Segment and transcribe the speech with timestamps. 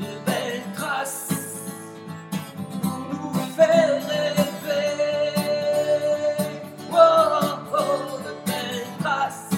[0.00, 1.32] de belles traces
[2.82, 4.96] pour nous faire rêver.
[6.92, 6.96] Oh,
[7.72, 9.50] oh, de belles traces.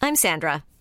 [0.00, 0.64] I'm Sandra,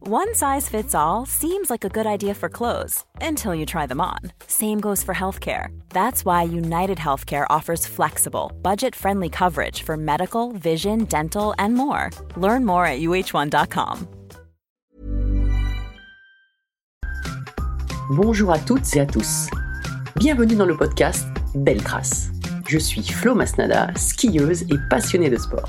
[0.00, 4.00] One size fits all seems like a good idea for clothes until you try them
[4.00, 4.18] on.
[4.46, 5.76] Same goes for healthcare.
[5.90, 12.10] That's why United Healthcare offers flexible, budget friendly coverage for medical, vision, dental, and more.
[12.36, 14.06] Learn more at uh1.com.
[18.10, 19.48] Bonjour à toutes et à tous.
[20.16, 22.30] Bienvenue dans le podcast Belle Trace.
[22.68, 25.68] Je suis Flo Masnada, skieuse et passionnée de sport.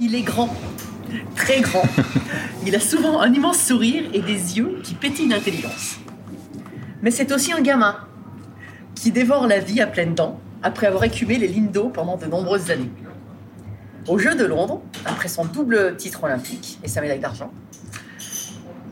[0.00, 0.52] Il est grand,
[1.36, 1.84] très grand.
[2.66, 5.98] Il a souvent un immense sourire et des yeux qui pétillent d'intelligence.
[7.00, 7.96] Mais c'est aussi un gamin
[8.96, 12.26] qui dévore la vie à pleines dents après avoir écumé les lignes d'eau pendant de
[12.26, 12.90] nombreuses années.
[14.08, 17.52] Aux Jeux de Londres, après son double titre olympique et sa médaille d'argent,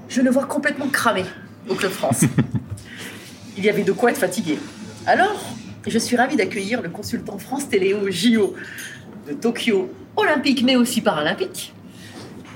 [0.09, 1.25] je le vois complètement cramé
[1.69, 2.21] au Club France.
[3.57, 4.57] Il y avait de quoi être fatigué.
[5.07, 5.43] Alors,
[5.85, 8.55] je suis ravie d'accueillir le consultant France Télé au JO
[9.27, 11.73] de Tokyo olympique mais aussi paralympique.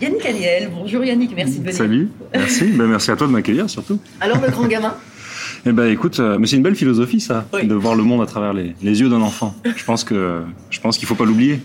[0.00, 1.74] Yannick Aniel, bonjour Yannick, merci de venir.
[1.74, 2.64] Salut, merci.
[2.76, 3.98] Ben, merci à toi de m'accueillir surtout.
[4.20, 4.94] Alors le grand gamin,
[5.66, 7.66] Eh ben écoute, euh, mais c'est une belle philosophie ça, Oui.
[7.66, 9.54] de voir le monde à travers les, les yeux d'un enfant.
[9.76, 11.60] Je pense que je pense qu'il faut pas l'oublier.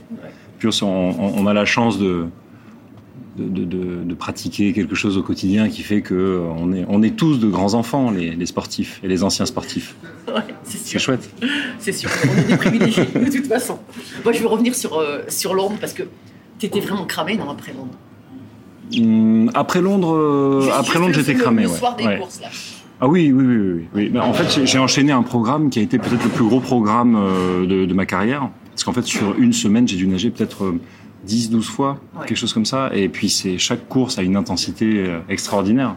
[0.59, 2.25] Puis on, on- on a la chance de
[3.37, 6.85] de, de- de- de pratiquer quelque chose au quotidien qui fait que euh, on est
[6.89, 9.95] on est tous de grands enfants, les, les sportifs et les anciens sportifs.
[10.27, 11.29] ouais, c'est chouette.
[11.79, 13.79] c'est sûr, on est des privilégiés de toute façon.
[14.25, 16.03] Moi je veux revenir sur, euh, sur Londres parce que
[16.59, 17.95] t'étais vraiment cramé non, après Londres?
[18.97, 21.63] Hum, après Londres, euh, Juste- après juste Londres j'étais cramé.
[21.63, 21.77] Le ouais.
[21.77, 22.17] soir des Ouais.
[22.19, 22.47] courses là.
[23.03, 24.09] Ah oui, oui, oui, oui.
[24.09, 27.17] Ben, en fait, j'ai- enchaîné un programme qui a été peut-être le plus gros programme
[27.65, 28.49] de, de ma carrière.
[28.69, 30.75] Parce qu'en fait, sur une semaine, j'ai dû nager peut-être
[31.25, 32.25] 10, 12 fois, Ouais.
[32.27, 32.89] quelque chose comme ça.
[32.93, 35.95] Et puis, c'est chaque course a une intensité euh, extraordinaire.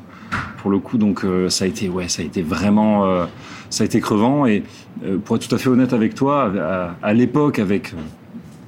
[0.58, 3.26] Pour le coup, donc, euh, ça a été, ouais, ça a été vraiment, euh,
[3.70, 4.46] ça a été crevant.
[4.46, 4.62] Et
[5.04, 7.96] euh, pour être tout à fait honnête avec toi, à, à l'époque, avec euh,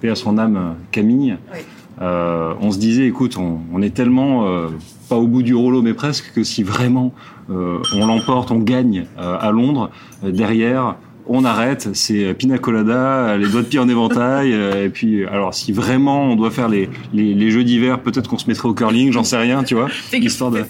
[0.01, 1.59] paix à son âme, euh, Camille, Oui.
[2.03, 4.69] euh, on se disait, écoute, on, on est tellement euh,
[5.09, 7.13] pas au bout du rouleau, mais presque, que si vraiment
[7.51, 9.91] euh, on l'emporte, on gagne euh, à Londres,
[10.25, 10.97] euh, derrière,
[11.29, 15.53] on arrête, c'est pina colada, les doigts de pied en éventail, euh, et puis, alors,
[15.55, 18.75] si vraiment on doit faire les, les, les jeux d'hiver, peut-être qu'on se mettrait au
[18.75, 20.63] curling, j'en sais rien, tu vois, histoire de...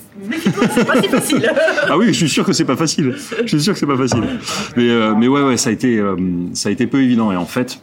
[0.73, 1.53] C'est pas si facile.
[1.89, 3.15] Ah oui, je suis sûr que c'est pas facile.
[3.43, 4.23] Je suis sûr que c'est pas facile.
[4.77, 6.17] Mais, euh, mais ouais, ouais, ça a été, euh,
[6.55, 7.31] ça a été peu évident.
[7.33, 7.81] Et en fait,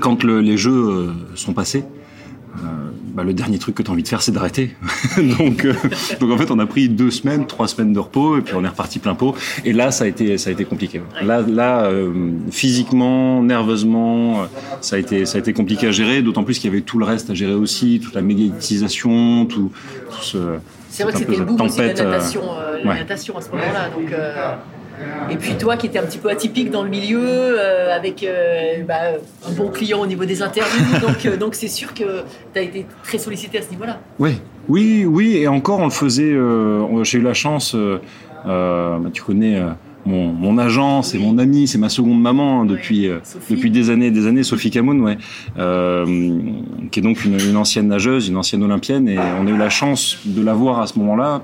[0.00, 1.95] quand le- les jeux euh, sont passés, euh,
[3.16, 4.76] bah, le dernier truc que tu as envie de faire, c'est d'arrêter.
[5.38, 5.72] donc, euh,
[6.20, 8.62] donc en fait, on a pris deux semaines, trois semaines de repos, et puis on
[8.62, 9.34] est reparti plein pot.
[9.64, 11.00] Et là, ça a été, ça a été compliqué.
[11.22, 12.12] Là, là, euh,
[12.50, 14.46] physiquement, nerveusement, euh,
[14.82, 16.20] ça a été, ça a été compliqué à gérer.
[16.20, 19.72] D'autant plus qu'il y avait tout le reste à gérer aussi, toute la médiatisation, tout,
[20.10, 20.58] tout ce.
[20.96, 22.98] C'est vrai que c'était le boom aussi de la euh, natation, euh, la ouais.
[22.98, 23.88] natation à ce moment-là.
[23.90, 24.54] Donc, euh,
[25.30, 28.82] et puis toi qui étais un petit peu atypique dans le milieu, euh, avec euh,
[28.86, 32.22] bah, un bon client au niveau des interviews, donc euh, donc c'est sûr que
[32.52, 34.00] tu as été très sollicité à ce niveau-là.
[34.18, 36.34] Oui, oui, oui, et encore on le faisait.
[37.02, 37.76] J'ai eu la chance.
[38.44, 39.60] bah, tu connais
[40.06, 43.18] mon, mon agent, c'est mon ami, c'est ma seconde maman hein, depuis euh,
[43.50, 44.44] depuis des années, et des années.
[44.44, 45.18] Sophie Camoun, ouais,
[45.58, 46.06] euh,
[46.90, 49.70] qui est donc une, une ancienne nageuse, une ancienne olympienne, et on a eu la
[49.70, 51.42] chance de la voir à ce moment-là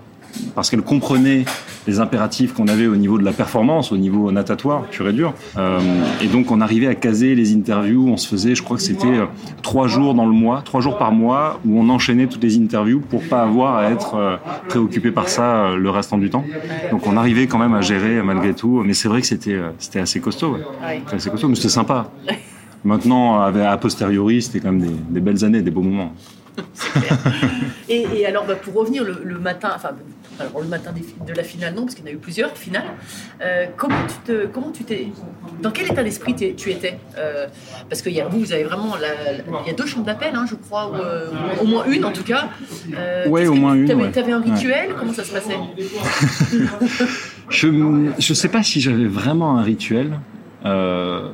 [0.54, 1.44] parce qu'elle comprenait
[1.86, 5.34] les impératifs qu'on avait au niveau de la performance, au niveau natatoire, pur et dur.
[5.56, 5.80] Euh,
[6.22, 9.06] et donc on arrivait à caser les interviews, on se faisait, je crois que c'était
[9.06, 9.26] euh,
[9.62, 13.00] trois jours dans le mois, trois jours par mois, où on enchaînait toutes les interviews
[13.00, 14.36] pour pas avoir à être euh,
[14.68, 16.44] préoccupé par ça le restant du temps.
[16.90, 20.00] Donc on arrivait quand même à gérer malgré tout, mais c'est vrai que c'était c'était
[20.00, 20.52] assez costaud.
[20.52, 21.00] ouais.
[21.04, 22.10] C'était assez costaud, mais c'était sympa.
[22.84, 26.12] Maintenant, a posteriori, c'était quand même des, des belles années, des beaux moments.
[27.88, 29.90] Et, et alors, bah, pour revenir le, le matin, enfin,
[30.40, 30.92] alors le matin
[31.26, 32.84] de la finale, non, parce qu'il y en a eu plusieurs finales.
[33.42, 35.08] euh, comment tu te, comment tu t'es,
[35.60, 37.46] dans quel état d'esprit tu étais Euh,
[37.88, 38.94] Parce qu'il y a vous, vous avez vraiment,
[39.64, 41.30] il y a deux chambres d'appel, hein, je crois, ou, euh,
[41.60, 42.48] au moins une en tout cas.
[42.96, 44.10] Euh, qu'est-ce au moins une, ouais.
[44.10, 44.50] t'avais un Ouais.
[44.52, 44.90] rituel?
[44.98, 45.56] Comment ça se passait?
[47.50, 47.68] Je
[48.18, 50.18] je sais pas si j'avais vraiment un rituel.
[50.64, 51.28] Euh,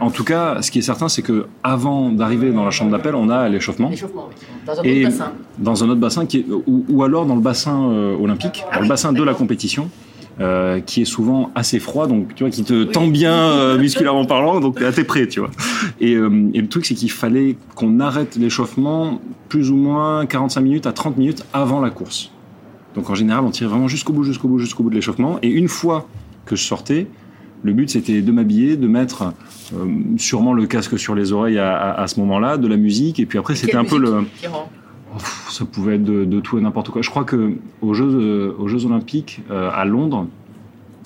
[0.00, 3.14] en tout cas, ce qui est certain, c'est que avant d'arriver dans la chambre d'appel,
[3.14, 3.90] on a l'échauffement.
[3.90, 4.00] Oui.
[4.66, 5.32] Dans un Et autre bassin.
[5.58, 8.76] dans un autre bassin qui est, ou, ou alors dans le bassin euh, olympique, Ah
[8.76, 9.90] dans le bassin de la compétition,
[10.40, 14.60] euh, qui est souvent assez froid, donc tu vois, qui te tend bien musculairement parlant,
[14.60, 15.50] donc t'es prêt, tu vois.
[16.00, 16.16] Et, et
[16.60, 21.16] le truc, c'est qu'il fallait qu'on arrête l'échauffement plus ou moins 45 minutes à 30
[21.16, 22.30] minutes avant la course.
[22.94, 25.38] Donc en général, on tirait vraiment jusqu'au bout, jusqu'au bout, jusqu'au bout de l'échauffement.
[25.42, 26.06] Et une fois
[26.46, 27.06] que je sortais,
[27.62, 29.32] le but c'était de m'habiller, de mettre
[29.74, 29.84] euh,
[30.16, 33.26] sûrement le casque sur les oreilles à, à- à ce moment-là, de la musique, et
[33.26, 34.22] puis après c'était un peu le,
[35.50, 37.02] Ça pouvait être de, de tout et n'importe quoi.
[37.02, 37.52] Je crois que
[37.82, 40.26] aux Jeux, euh, aux Jeux Olympiques euh, à Londres,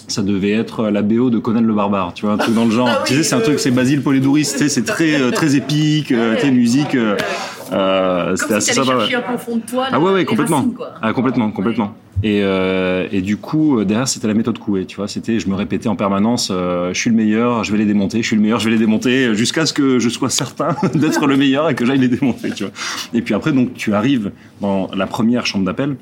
[0.08, 2.70] ça devait être la BO de Conan le Barbare, tu vois, un truc dans le
[2.70, 2.88] genre.
[2.90, 5.55] Ah oui, tu sais, c'est un truc, c'est Basile Polidouris, tu sais, c'est très, très
[5.56, 6.94] épique, tu sais, musique.
[6.96, 8.96] euh, c'était assez sympa.
[8.98, 9.14] ouais.
[9.14, 9.87] un peu au fond de toi.
[9.90, 10.56] Ah ouais, la- ouais, complètement.
[10.58, 10.90] racines, quoi.
[11.00, 11.94] Ah, complètement, complètement.
[12.22, 15.08] Et, euh, et du coup, euh, derrière, c'était la méthode Coué, tu vois.
[15.08, 18.22] C'était, je me répétais en permanence, euh, je suis le meilleur, je vais les démonter,
[18.22, 21.26] je suis le meilleur, je vais les démonter, jusqu'à ce que je sois certain d'être
[21.26, 22.72] le meilleur et que j'aille les démonter, tu vois.
[23.12, 24.30] Et puis après, donc, tu arrives
[24.60, 25.96] dans la première chambre d'appel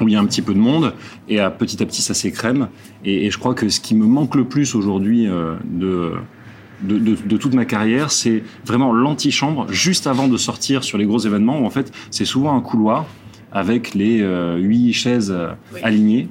[0.00, 0.94] où il y a un petit peu de monde
[1.28, 2.68] et à petit à petit ça s'écrème
[3.04, 6.14] et, je crois que ce qui me manque le plus aujourd'hui de,
[6.82, 11.60] de toute ma carrière c'est vraiment l'antichambre juste avant de sortir sur les gros événements
[11.60, 13.04] où en fait c'est souvent un couloir
[13.52, 15.80] avec les euh, huit chaises euh, Oui.
[15.82, 16.28] alignées.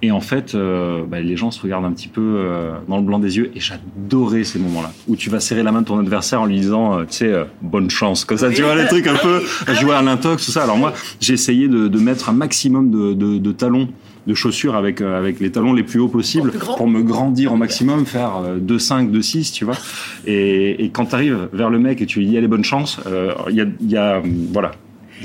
[0.00, 3.02] Et en fait euh, bah, les gens se regardent un petit peu euh, dans le
[3.02, 3.50] blanc des yeux.
[3.56, 6.60] Et j'adorais ces moments-là où tu vas serrer la main de ton adversaire en lui
[6.60, 9.42] disant euh, tu sais euh, bonne chance comme ça tu vois les trucs un peu
[9.74, 10.62] jouer à l'intox tout ça.
[10.62, 13.88] Alors moi j'ai essayé de, de mettre un maximum de, de, de talons
[14.28, 17.56] de chaussures avec euh, avec les talons les plus hauts possibles pour me grandir au
[17.56, 19.74] maximum faire euh, 2 5 2 6 tu vois.
[20.28, 23.00] Et, et quand tu arrives vers le mec et tu lui dis allez bonne chance
[23.08, 24.22] euh, il y a, y a
[24.52, 24.70] voilà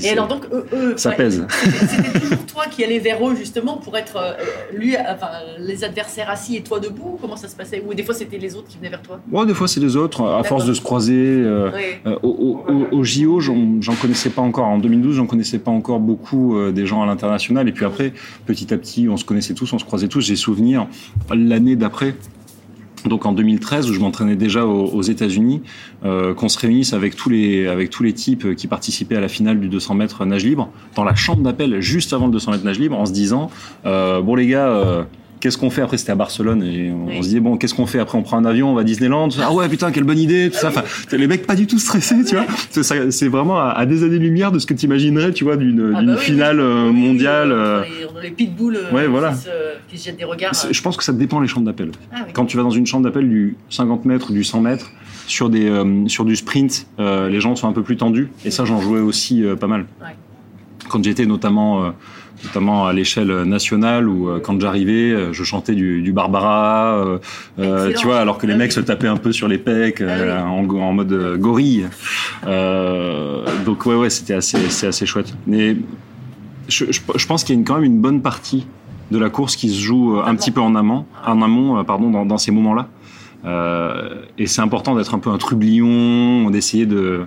[0.02, 1.46] Et alors donc eux, eux, ça ouais, pèse
[1.88, 4.34] C'était toujours toi qui allais vers eux justement pour être euh,
[4.74, 5.28] lui, enfin
[5.60, 7.18] les adversaires assis et toi debout?
[7.22, 7.84] Comment ça se passait?
[7.88, 9.20] Ou des fois c'était les autres qui venaient vers toi?
[9.28, 11.14] Bon, des fois c'est les autres, à force de se croiser.
[11.18, 11.82] euh, Oui.
[12.08, 14.66] euh, au, au- au JO, j'en connaissais pas encore.
[14.66, 17.68] En 2012, j'en connaissais pas encore beaucoup des gens à l'international.
[17.68, 18.14] Et puis après,
[18.46, 20.22] petit à petit, on se connaissait tous, on se croisait tous.
[20.22, 20.88] J'ai souvenir
[21.34, 22.16] l'année d'après.
[23.06, 25.62] Donc en 2013, où je m'entraînais déjà aux, États-Unis,
[26.06, 29.28] euh, qu'on se réunisse avec tous les avec tous les types qui participaient à la
[29.28, 32.66] finale du 200 mètres nage libre dans la chambre d'appel juste avant le 200 mètres
[32.66, 33.50] nage libre, en se disant
[33.86, 35.06] euh, bon les gars.
[35.44, 37.16] Qu'est-ce qu'on fait après C'était à Barcelone et on, Oui.
[37.18, 38.84] on se disait bon qu'est-ce qu'on fait après On prend un avion, on va à
[38.86, 39.28] Disneyland.
[39.42, 40.70] Ah ouais putain quelle bonne idée tout ça.
[40.70, 42.46] Enfin, les mecs pas du tout stressés, tu vois.
[43.12, 46.02] C'est vraiment à, à des années-lumière de ce que tu imaginerais, tu vois, d'une Ah
[46.02, 46.64] bah oui, finale oui.
[46.66, 47.50] euh, mondiale.
[47.50, 47.84] oui, euh,
[48.22, 49.32] les, les pitbulls euh, Ouais, voilà.
[49.34, 49.50] qui, se,
[49.90, 50.54] qui se jettent des regards.
[50.72, 51.92] Je pense que ça dépend les chambres d'appel.
[52.14, 52.20] Ah.
[52.32, 54.92] Quand tu vas dans une chambre d'appel du 50 mètres ou du 100 mètres,
[55.28, 58.30] sur, des, euh, sur du sprint, euh, les gens sont un peu plus tendus.
[58.46, 59.82] Et ça, j'en jouais aussi euh, pas mal.
[60.02, 60.16] Ouais.
[60.88, 61.92] Quand j'étais notamment,
[62.44, 67.20] notamment à l'échelle nationale, ou euh, quand j'arrivais, euh, je chantais du, du Barbara,
[67.60, 70.02] euh, tu vois, alors que les Ah mecs se tapaient un peu sur les pecs,
[70.02, 71.88] euh, Ah en, en mode gorille.
[72.46, 75.34] Euh, donc ouais, ouais, c'était assez, c'est assez chouette.
[75.48, 75.78] Mais
[76.68, 78.66] je, je, je pense qu'il y a une- quand même une bonne partie
[79.12, 82.26] de la course qui se joue un petit peu en amont, en amont, pardon, dans,
[82.26, 82.88] dans ces moments-là.
[84.38, 87.26] Et c'est important d'être un peu un trublion, d'essayer de,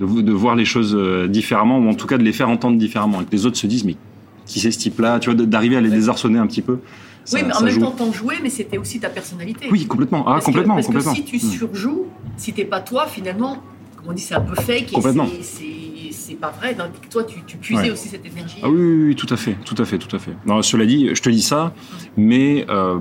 [0.00, 0.98] de, de, de voir les choses
[1.30, 3.66] différemment, ou en tout cas de les faire entendre différemment, et que les autres se
[3.68, 3.96] disent mais
[4.46, 6.78] qui c'est ce type-là, tu vois, d'arriver à les désarçonner un petit peu.
[7.24, 7.80] Ça, oui, mais en même joue.
[7.80, 9.68] temps, t'en jouais, mais c'était aussi ta personnalité.
[9.70, 10.24] Oui, complètement.
[10.26, 11.12] Ah, Parce que- complètement, parce complètement.
[11.12, 11.40] que si tu Mm.
[11.50, 12.06] surjoues,
[12.36, 13.58] si t'es pas toi, finalement,
[13.96, 14.90] comme on dit, c'est un peu fake.
[14.92, 15.28] Complètement.
[15.42, 15.66] c'est-
[16.40, 16.74] pas vrai.
[16.74, 17.90] Donc, toi, tu, tu puisais Ouais.
[17.90, 18.56] aussi cette énergie.
[18.62, 20.30] Ah oui, oui, oui, tout à fait, tout à fait, tout à fait.
[20.46, 21.74] Non, cela dit, je te dis ça,
[22.16, 22.98] mais euh,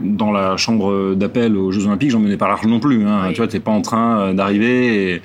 [0.00, 3.04] dans la chambre d'appel aux Jeux Olympiques, j'en menais pas large non plus.
[3.04, 3.24] Hein.
[3.26, 3.32] Oui.
[3.32, 5.22] Tu vois, t'es pas en train euh, d'arriver et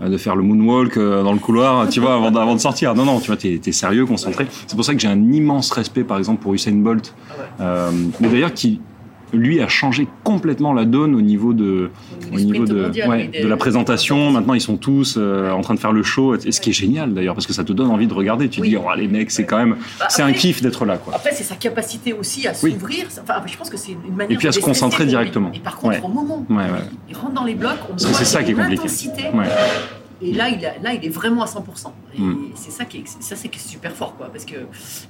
[0.00, 2.94] de faire le moonwalk euh, dans le couloir, tu vois, avant, avant de sortir.
[2.94, 4.46] Non, non, tu vois, t'es es sérieux, concentré.
[4.66, 7.14] C'est pour ça que j'ai un immense respect, par exemple, pour Usain Bolt.
[7.60, 8.80] Euh, mais d'ailleurs, qui,
[9.32, 11.90] lui, a changé complètement la donne au niveau de,
[12.32, 14.30] au niveau ouais, la présentation.
[14.30, 16.72] Maintenant, ils sont tous euh, en train de faire le show, et ce qui est
[16.72, 18.48] génial d'ailleurs, parce que ça te donne envie de regarder.
[18.48, 18.70] Tu te Oui.
[18.70, 21.14] dis, oh, les mecs, c'est quand même, Bah, c'est un kiff d'être là, quoi.
[21.14, 22.72] Après, c'est sa capacité aussi à Oui.
[22.72, 23.06] s'ouvrir.
[23.22, 25.50] Enfin, je pense que c'est une manière Et puis à se concentrer directement.
[25.54, 26.02] Et par contre, Ouais.
[26.04, 26.64] au moment, Ouais,
[27.08, 28.88] il rentre dans les blocs, on voit c'est ça qui est compliqué.
[30.22, 31.58] Et là, il, a- là, il est vraiment à 100%.
[32.16, 32.36] Et Mm.
[32.54, 34.28] c'est ça qui est, ça, c'est super fort, quoi.
[34.32, 34.54] Parce que,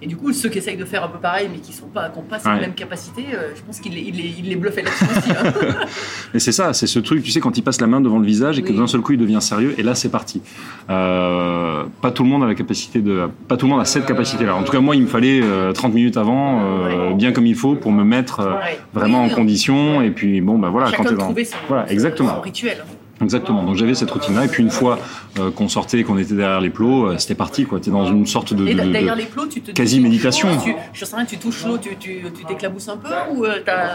[0.02, 2.08] et du coup, ceux qui essayent de faire un peu pareil, mais qui sont pas,
[2.08, 2.60] qui n'ont pas cette Ouais.
[2.60, 5.30] même capacité, euh, je pense qu'il les, il les, il les bluffait là-dessus aussi.
[5.30, 5.52] hein.
[6.34, 8.26] Mais c'est ça, c'est ce truc, tu sais, quand il passe la main devant le
[8.26, 8.76] visage et que Oui.
[8.78, 10.42] d'un seul coup il devient sérieux, et là c'est parti.
[10.90, 14.06] Euh, pas tout le monde a la capacité de, pas tout le monde a cette
[14.06, 14.56] capacité-là.
[14.56, 17.54] En tout cas, moi, il me fallait euh, 30 minutes avant, euh, bien comme il
[17.54, 18.54] faut, pour me mettre euh,
[18.94, 20.00] vraiment Oui, en condition.
[20.02, 22.34] Et puis bon, bah voilà, Chacun quand trouvait son, voilà, exactement.
[22.36, 22.84] son rituel.
[23.23, 23.62] Exactement.
[23.64, 24.99] Donc j'avais cette routine-là, et puis une fois
[25.38, 27.80] euh, qu'on sortait, qu'on était derrière les plots, euh, c'était parti, quoi.
[27.80, 30.49] T'es dans une sorte de, Et de- de- derrière les plots, tu te quasi méditation.
[30.62, 33.54] Tu, je sais rien, tu touches l'eau, tu tu- tu t'éclabousses un peu ou euh,
[33.64, 33.94] t'as-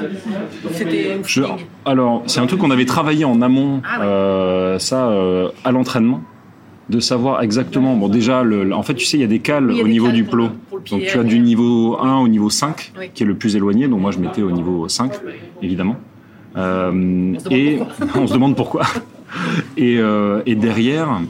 [0.74, 4.00] c'était au Je- feeling alors, c'est un truc qu'on avait travaillé en amont, Ah
[4.74, 4.80] ouais.
[4.80, 5.12] ça,
[5.64, 6.22] à l'entraînement,
[6.90, 7.96] de savoir exactement.
[7.96, 9.92] Bon, déjà, le, en fait, tu sais, il y a des cales Oui, au des
[9.92, 10.50] niveau cales du plot.
[10.70, 13.12] pour Donc, tu as du niveau 1 au niveau 5, Oui.
[13.14, 13.88] qui est le plus éloigné.
[13.88, 15.12] Donc, moi, je mettais au niveau 5,
[15.62, 15.96] évidemment.
[16.58, 17.80] Euh, et
[18.16, 18.82] on se demande pourquoi.
[19.78, 21.22] Et, euh, et derrière,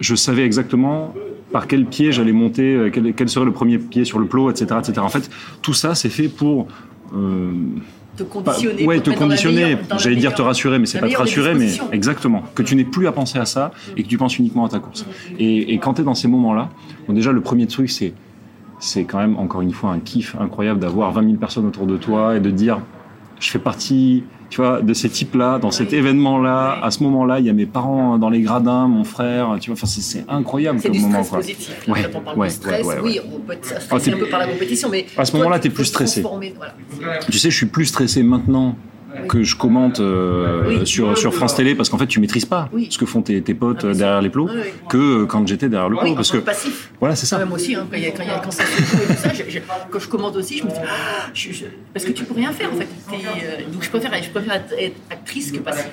[0.00, 1.14] je savais exactement
[1.52, 4.50] par quel pied j'allais monter, euh, quel, quel serait le premier pied sur le plot,
[4.50, 5.00] etc., etc.
[5.00, 5.30] En fait,
[5.62, 6.66] tout ça, c'est fait pour
[7.14, 7.50] euh,
[8.16, 8.86] te conditionner.
[8.86, 9.78] ouais, pour te conditionner.
[9.98, 12.42] J'allais dire te rassurer, mais c'est pas te rassurer, mais exactement.
[12.54, 14.78] Que tu n'aies plus à penser à ça et que tu penses uniquement à ta
[14.78, 15.06] course.
[15.38, 16.68] Et, et quand tu es dans ces moments-là,
[17.06, 18.12] bon, déjà, le premier truc, c'est
[18.80, 21.96] c'est quand même, encore une fois, un kiff incroyable d'avoir 20 000 personnes autour de
[21.96, 22.80] toi et de dire,
[23.40, 27.44] je fais partie, tu vois, de ces types-là, dans cet événement-là, à ce moment-là, il
[27.46, 30.78] y a mes parents dans les gradins, mon frère, tu vois, enfin, c'est- c'est incroyable
[30.80, 31.38] C'est comme moment, quoi.
[31.38, 31.86] positif.
[31.86, 33.86] Là, Ouais, quand on parle ouais, de stress, ouais, ouais, oui, on peut être stressé
[33.90, 35.84] Ah, t'es- un peu par la compétition, mais À ce moment-là, tu t'es peux plus
[35.84, 36.22] stressé.
[36.22, 36.72] voilà.
[37.30, 38.74] Tu sais, je suis plus stressé maintenant
[39.26, 40.86] que je commente euh, Oui.
[40.86, 42.88] sur, sur France Télé parce qu'en fait tu maîtrises pas Oui.
[42.90, 45.68] ce que font tes, tes potes Ah, derrière les plots Oui, que euh, quand j'étais
[45.68, 46.90] derrière le plot parce que passif.
[47.00, 49.14] voilà c'est ça Même aussi, hein, quand, y a, quand, y a- quand ça tout
[49.16, 49.58] ça, je- je-
[49.90, 52.68] quand je commande aussi, je me dis, ah, je- parce que tu peux rien faire
[52.72, 52.86] en fait.
[53.10, 55.86] T'es, euh, donc je préfère, je préfère être, actrice que passive.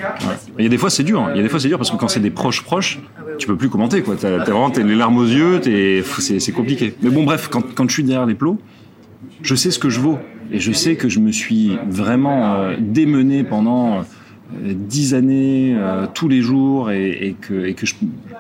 [0.58, 1.30] il y a des fois c'est dur hein.
[1.34, 3.22] il y a des fois c'est dur parce que quand c'est des proches proches Ah
[3.38, 6.52] tu peux plus commenter quoi t'as vraiment t'as les larmes aux yeux t'es- c'est c'est
[6.52, 8.58] compliqué mais bon bref quand, quand je suis derrière les plots
[9.42, 10.20] je sais ce que je vaux
[10.52, 14.04] et je sais que je me suis vraiment euh, démené pendant euh,
[14.54, 17.96] dix années euh, tous les jours et, et que, et que je-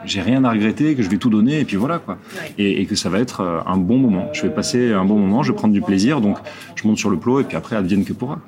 [0.05, 2.17] j'ai rien à regretter que je vais tout donner et puis voilà quoi
[2.59, 5.17] et, et que ça va être euh, un bon moment je vais passer un bon
[5.17, 6.37] moment je vais prendre du plaisir donc
[6.75, 8.39] je monte sur le plot et puis après advienne que pourra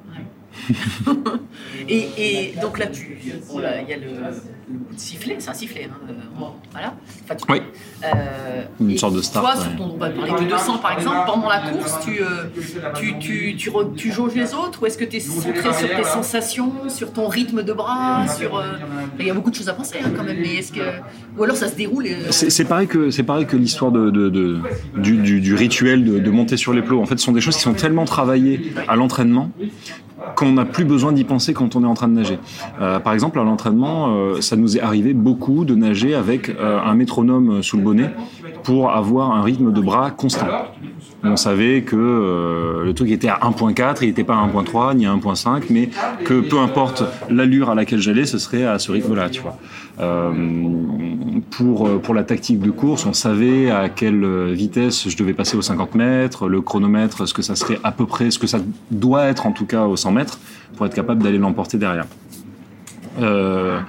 [1.89, 4.07] Et, et donc là, il y a le,
[4.95, 6.13] sifflet, c'est un sifflet, hein, euh,
[6.71, 6.93] voilà.
[7.23, 7.61] Enfin, tu- Oui.
[8.03, 9.61] Euh, Une sorte de start, Toi, ouais.
[9.61, 12.45] sur ton, on va parler de 200 par exemple, pendant la course, tu, euh,
[12.95, 16.03] tu, tu, tu, tu jauges les autres ou est-ce que tu es centré sur tes
[16.03, 18.57] sensations, sur ton rythme de bras, sur...
[18.57, 18.73] euh,
[19.19, 20.81] Il y a beaucoup de choses à penser hein, quand même, mais est-ce que...
[21.37, 23.09] Ou alors ça se déroule C'est pareil que
[23.47, 24.59] que l'histoire de, de- de-
[24.97, 27.01] du, du- du rituel de, de monter sur les plots.
[27.01, 29.51] En fait, ce sont des choses qui sont tellement travaillées à l'entraînement
[30.35, 32.39] qu'on n'a plus besoin d'y penser quand on est en train de nager.
[32.81, 36.79] Euh, par exemple, à l'entraînement, euh, ça nous est arrivé beaucoup de nager avec euh,
[36.79, 38.11] un métronome sous le bonnet
[38.63, 40.47] pour avoir un rythme de bras constant.
[41.23, 45.13] On savait que le truc était à 1.4, il n'était pas à 1.3 ni à
[45.13, 45.89] 1.5, mais
[46.23, 49.57] que peu importe l'allure à laquelle j'allais, ce serait à ce rythme-là, tu vois.
[49.99, 50.31] Euh,
[51.51, 55.61] pour, pour la tactique de course, on savait à quelle vitesse je devais passer aux
[55.61, 58.59] 50 mètres, le chronomètre, ce que ça serait à peu près, ce que ça
[58.91, 60.39] doit être en tout cas aux 100 mètres,
[60.75, 62.05] pour être capable d'aller l'emporter derrière.
[63.19, 63.79] Euh,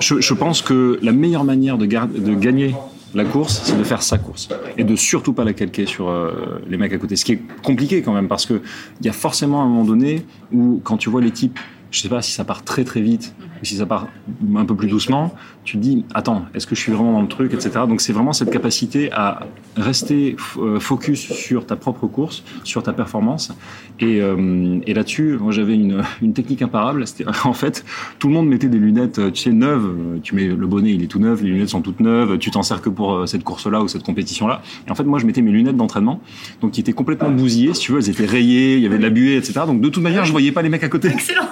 [0.00, 2.74] je, pense que la meilleure manière de, gagner
[3.14, 6.62] la course, c'est de faire sa course et de surtout pas la calquer sur euh,
[6.68, 7.16] les mecs à côté.
[7.16, 8.60] Ce qui est compliqué quand même parce que
[9.00, 11.58] il y a forcément un moment donné où quand tu vois les types,
[11.90, 14.08] je sais pas si ça part très très vite ou si ça part
[14.56, 17.28] un peu plus doucement, tu te dis attends, est-ce que je suis vraiment dans le
[17.28, 17.70] truc, etc.
[17.88, 22.92] Donc c'est vraiment cette capacité à rester euh, focus sur ta propre course, sur ta
[22.92, 23.52] performance.
[24.00, 27.06] Et, euh, et là-dessus, moi j'avais une, une technique imparable.
[27.06, 27.84] C'était en fait
[28.18, 29.86] tout le monde mettait des lunettes, euh, tu sais, neuves.
[29.86, 32.38] Euh, Tu mets le bonnet, il est tout neuf, les lunettes sont toutes neuves.
[32.38, 34.62] Tu t'en sers que pour cette course-là ou cette compétition-là.
[34.86, 36.20] Et en fait, moi je mettais mes lunettes d'entraînement,
[36.60, 39.02] donc qui étaient complètement bousillées, si tu veux, elles étaient rayées, il y avait de
[39.02, 39.60] la buée, etc.
[39.66, 41.08] Donc de toute manière, je voyais pas les mecs à côté.
[41.08, 41.46] Excellent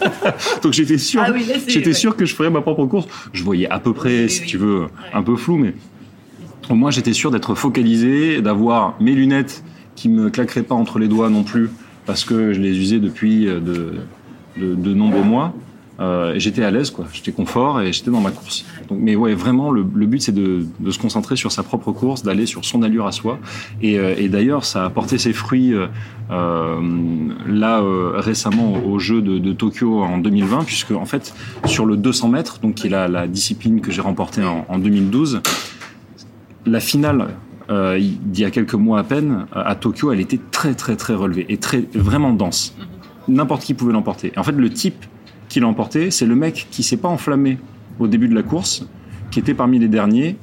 [0.62, 3.06] Donc j'étais sûr, Ah oui, j'étais sûr que je ferais ma propre course.
[3.32, 5.74] Je voyais à peu près, si tu veux, un peu flou, mais
[6.68, 9.64] au moins j'étais sûr d'être focalisé, d'avoir mes lunettes
[9.96, 11.70] qui me claqueraient pas entre les doigts non plus,
[12.06, 13.94] parce que je les usais depuis euh, de,
[14.56, 15.54] de, de nombreux mois.
[16.00, 17.06] Euh, j'étais à l'aise, quoi.
[17.12, 18.64] J'étais confort et j'étais dans ma course.
[18.88, 22.46] Donc, mais ouais, vraiment, le, but, c'est de, se concentrer sur sa propre course, d'aller
[22.46, 23.38] sur son allure à soi.
[23.82, 26.80] Et, euh, d'ailleurs, ça a porté ses fruits euh,
[27.46, 27.82] là
[28.14, 31.34] récemment au jeu de, Tokyo en 2020, puisque en fait,
[31.66, 35.42] sur le 200 mètres, donc qui est la, discipline que j'ai remportée en, en 2012,
[36.66, 37.28] la finale
[37.70, 41.14] euh, il y a quelques mois à peine à Tokyo, elle était très très très
[41.14, 42.74] relevée et très vraiment dense.
[43.28, 44.32] N'importe qui pouvait l'emporter.
[44.36, 45.04] En fait, le type
[45.50, 47.58] qui l'a emporté, c'est le mec qui s'est pas enflammé
[47.98, 48.86] au début de la course,
[49.30, 50.36] qui était parmi les derniers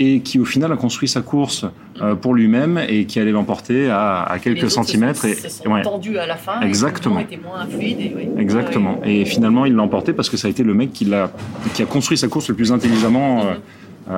[0.00, 1.64] et qui au final a construit sa course
[2.02, 5.20] euh, pour lui-même et qui allait l'emporter à, quelques se centimètres.
[5.20, 5.82] sont- et, se sont ouais.
[5.82, 6.60] tendus à la fin.
[6.62, 7.20] Exactement.
[7.20, 8.00] Et était moins fluide.
[8.00, 8.28] Et.
[8.40, 8.98] Exactement.
[9.00, 9.18] Ouais.
[9.18, 11.30] Et finalement, il l'a emporté parce que ça a été le mec qui, l'a,
[11.74, 13.54] qui a construit sa course le plus intelligemment euh,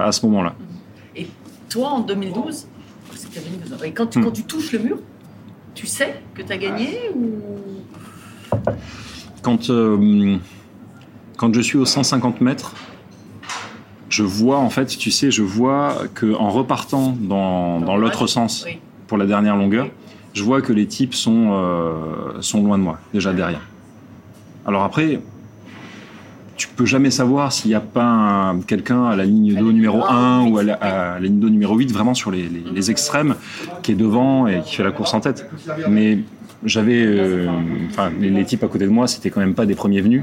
[0.07, 0.55] à ce moment-là.
[1.15, 1.27] Et
[1.69, 2.67] toi, en 2012,
[3.15, 4.25] c'était 2012, et quand, tu, Hmm.
[4.25, 4.99] quand tu touches le mur,
[5.75, 7.21] tu sais que tu as gagné ou...
[9.47, 10.39] Quand, euh,
[11.37, 12.75] quand je suis aux 150 mètres,
[14.09, 18.65] je vois, en fait, tu sais, je vois que en repartant dans, dans l'autre sens
[18.67, 18.79] Oui.
[19.07, 19.87] pour la dernière longueur,
[20.35, 21.93] je vois que les types sont, euh,
[22.41, 23.61] sont loin de moi, déjà derrière.
[24.67, 25.21] Alors après,
[26.57, 30.03] tu peux jamais savoir s'il n'y a pas un- quelqu'un à la ligne d'eau numéro
[30.05, 32.91] 1 ou à la, à la ligne d'eau numéro 8, vraiment sur les, les- les
[32.91, 33.37] extrêmes,
[33.85, 35.49] qui est devant et qui fait la course en tête.
[35.89, 36.19] Mais
[36.65, 37.47] j'avais, euh,
[37.91, 40.23] enfin, les, les types à côté de moi, c'était quand même pas des premiers venus,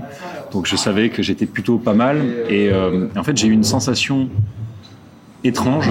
[0.52, 2.22] donc je savais que j'étais plutôt pas mal.
[2.50, 4.30] Et euh, en fait, j'ai eu une sensation
[5.44, 5.90] étrange.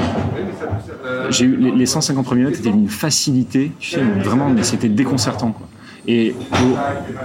[1.30, 4.88] J'ai eu les, les 150 premiers mètres, c'était une facilité, tu sais, vraiment, mais c'était
[4.88, 5.52] déconcertant.
[5.52, 5.68] Quoi.
[6.06, 6.34] Et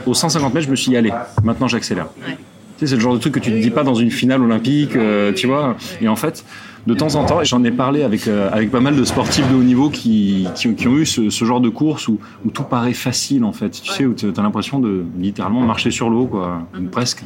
[0.05, 2.07] au, aux 150 mètres, je me suis dit, allez, maintenant j'accélère.
[2.27, 2.37] Ouais.
[2.77, 4.41] Tu sais, c'est le genre de truc que tu ne dis pas dans une finale
[4.43, 5.75] olympique, euh, tu vois.
[5.99, 6.45] Et en fait,
[6.87, 9.47] de temps en temps, et j'en ai parlé avec, euh, avec pas mal de sportifs
[9.49, 12.17] de haut niveau qui, qui, ont- qui ont eu ce, ce genre de course où,
[12.45, 13.71] où tout paraît facile, en fait.
[13.71, 17.23] Tu sais, où tu as l'impression de littéralement marcher sur l'eau, quoi, ou presque.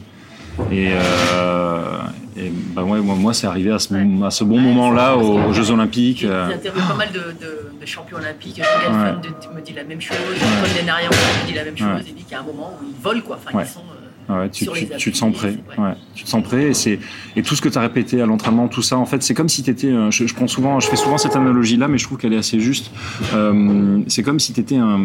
[0.72, 1.98] Et, euh,
[2.38, 4.06] et bah ouais, moi, moi c'est arrivé à ce, Ouais.
[4.26, 6.20] à ce bon moment-là aux, aux Jeux Olympiques.
[6.22, 8.58] J'ai euh, interviewé pas mal de, de- de champions olympiques.
[8.62, 10.18] De- me dit la même chose.
[10.18, 11.88] Paul Denarian me dit la même chose.
[12.08, 13.38] Il dit qu'il y a un moment où ils volent, quoi.
[13.44, 13.80] Enfin, ils sont...
[13.80, 15.58] euh, Ouais, tu, tu- tu te sens prêt.
[15.78, 15.84] ouais.
[15.84, 17.00] Ouais, tu te sens prêt et c'est
[17.36, 19.50] et tout ce que tu as répété à l'entraînement, tout ça, en fait, c'est comme
[19.50, 19.92] si tu étais.
[20.12, 22.38] Je, je prends souvent, je fais souvent cette analogie là, mais je trouve qu'elle est
[22.38, 22.92] assez juste.
[23.34, 25.00] Euh, c'est comme si tu étais un,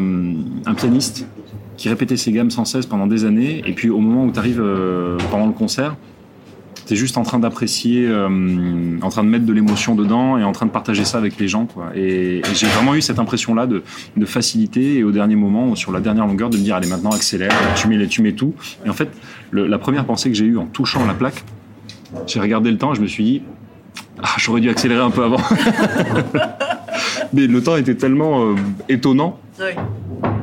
[0.67, 1.27] un pianiste
[1.77, 4.39] qui répétait ses gammes sans cesse pendant des années, et puis au moment où tu
[4.39, 4.63] arrives
[5.31, 5.97] pendant le concert,
[6.87, 10.45] tu es juste en train d'apprécier, euh, en train de mettre de l'émotion dedans et
[10.45, 11.67] en train de partager ça avec les gens.
[11.67, 11.91] Quoi.
[11.95, 13.83] Et, et j'ai vraiment eu cette impression-là de,
[14.17, 17.11] de facilité et au dernier moment, sur la dernière longueur, de me dire allez maintenant
[17.11, 18.55] accélère, tu mets, tu mets tout.
[18.85, 19.11] Et en fait,
[19.51, 21.45] le- la première pensée que j'ai eue en touchant la plaque,
[22.27, 23.43] j'ai regardé le temps et je me suis dit
[24.23, 25.41] ah, j'aurais dû accélérer un peu avant.
[27.33, 28.55] Mais le temps était tellement euh,
[28.89, 29.39] étonnant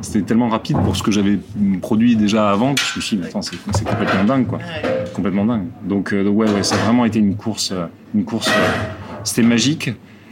[0.02, 1.40] c'était tellement rapide pour ce que j'avais
[1.82, 4.58] produit déjà avant que je me suis dit, attends, c'est c'est complètement dingue, quoi.
[4.60, 5.03] Ouais.
[5.14, 5.68] Complètement dingue.
[5.84, 8.52] Donc, euh, ouais, ouais, ça a vraiment été une course, euh, une course, euh,
[9.24, 9.92] c'était magique.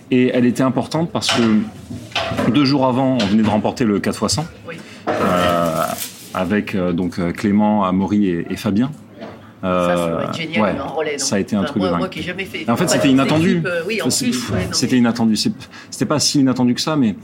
[0.09, 1.41] Et elle était importante parce que
[2.51, 4.75] deux jours avant, on venait de remporter le 4 x 100 Oui.
[5.07, 5.83] euh,
[6.33, 8.91] avec euh, donc Clément, Amaury et, et Fabien.
[9.63, 11.11] Ça, ça doit être génial ouais, en relais.
[11.13, 11.99] non ça a été un Enfin, truc moi, de dingue.
[11.99, 12.67] Moi qui n'ai jamais fait.
[12.69, 13.61] en fait, c'était inattendu.
[13.63, 13.99] euh, oui,
[14.71, 15.35] C'était inattendu.
[15.37, 17.15] C'était pas si inattendu que ça, mais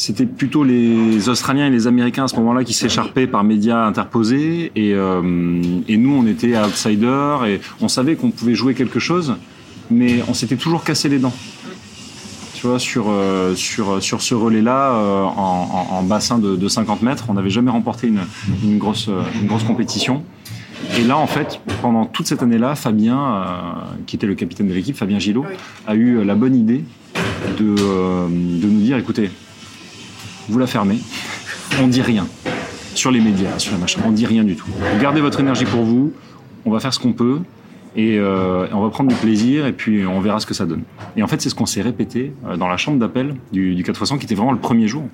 [0.00, 4.70] c'était plutôt les Australiens et les Américains à ce moment-là qui s'écharpaient par médias interposés.
[4.76, 9.34] Et, euh, et nous, on était outsiders et on savait qu'on pouvait jouer quelque chose,
[9.90, 11.34] mais on s'était toujours cassé les dents.
[12.54, 16.68] Tu vois, sur, euh, sur, sur ce relais-là, euh, en, en- en bassin de, de
[16.68, 18.20] 50 mètres, on n'avait jamais remporté une,
[18.64, 20.22] une, grosse, euh, une grosse compétition.
[20.96, 23.44] Et là, en fait, pendant toute cette année-là, Fabien, euh,
[24.06, 25.54] qui était le capitaine de l'équipe, Fabien Gillot, Oui.
[25.88, 26.84] a eu la bonne idée
[27.58, 29.30] de, euh, de nous dire, écoutez,
[30.48, 30.98] vous la fermez,
[31.80, 32.26] on dit rien
[32.94, 34.66] sur les médias, sur les machins, on dit rien du tout.
[34.66, 36.12] Vous gardez votre énergie pour vous,
[36.64, 37.40] on va faire ce qu'on peut,
[37.96, 40.82] et euh, on va prendre du plaisir, et puis on verra ce que ça donne.
[41.16, 43.82] Et en fait, c'est ce qu'on s'est répété euh, dans la chambre d'appel du, du
[43.82, 45.04] 4 x 100, qui était vraiment le premier jour.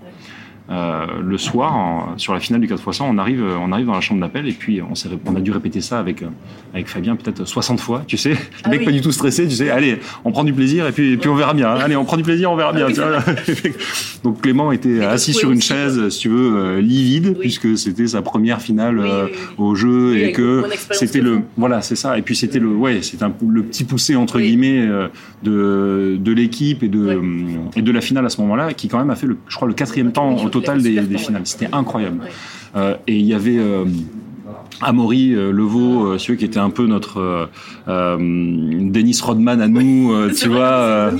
[0.70, 3.85] Euh, le soir, en- sur la finale du 4 x 100, on arrive, on arrive
[3.85, 4.94] dans la chambre d'appel et puis on,
[5.27, 6.27] on a dû répéter ça avec, euh,
[6.72, 8.31] avec Fabien peut-être 60 fois, tu sais.
[8.31, 8.87] Le Ah mec oui.
[8.87, 9.68] pas du tout stressé, tu sais.
[9.70, 11.70] Allez, on prend du plaisir et puis, et puis on verra bien.
[11.70, 11.79] hein.
[11.83, 12.87] Allez, on prend du plaisir, on verra bien.
[12.87, 13.18] tu vois.
[14.24, 17.37] Donc Clément était assis sur une aussi, chaise, si tu veux, euh, livide, Oui.
[17.40, 19.27] puisque c'était sa première finale Oui, euh,
[19.59, 22.16] au jeu et que c'était le, voilà, c'est ça.
[22.16, 25.09] Et puis c'était le, ouais, un le petit poussé entre guillemets euh,
[25.42, 27.18] de de l'équipe et de
[27.77, 29.68] et de la finale à ce moment-là, qui quand même a fait le, je crois,
[29.68, 31.42] le quatrième temps total des, finales.
[31.44, 32.20] C'était incroyable.
[32.76, 33.84] Euh, et il y avait euh,
[34.80, 37.48] Amaury euh, Levaux, celui qui était un peu notre
[37.88, 40.64] euh, Dennis Rodman à nous, tu vois.
[40.64, 41.10] euh,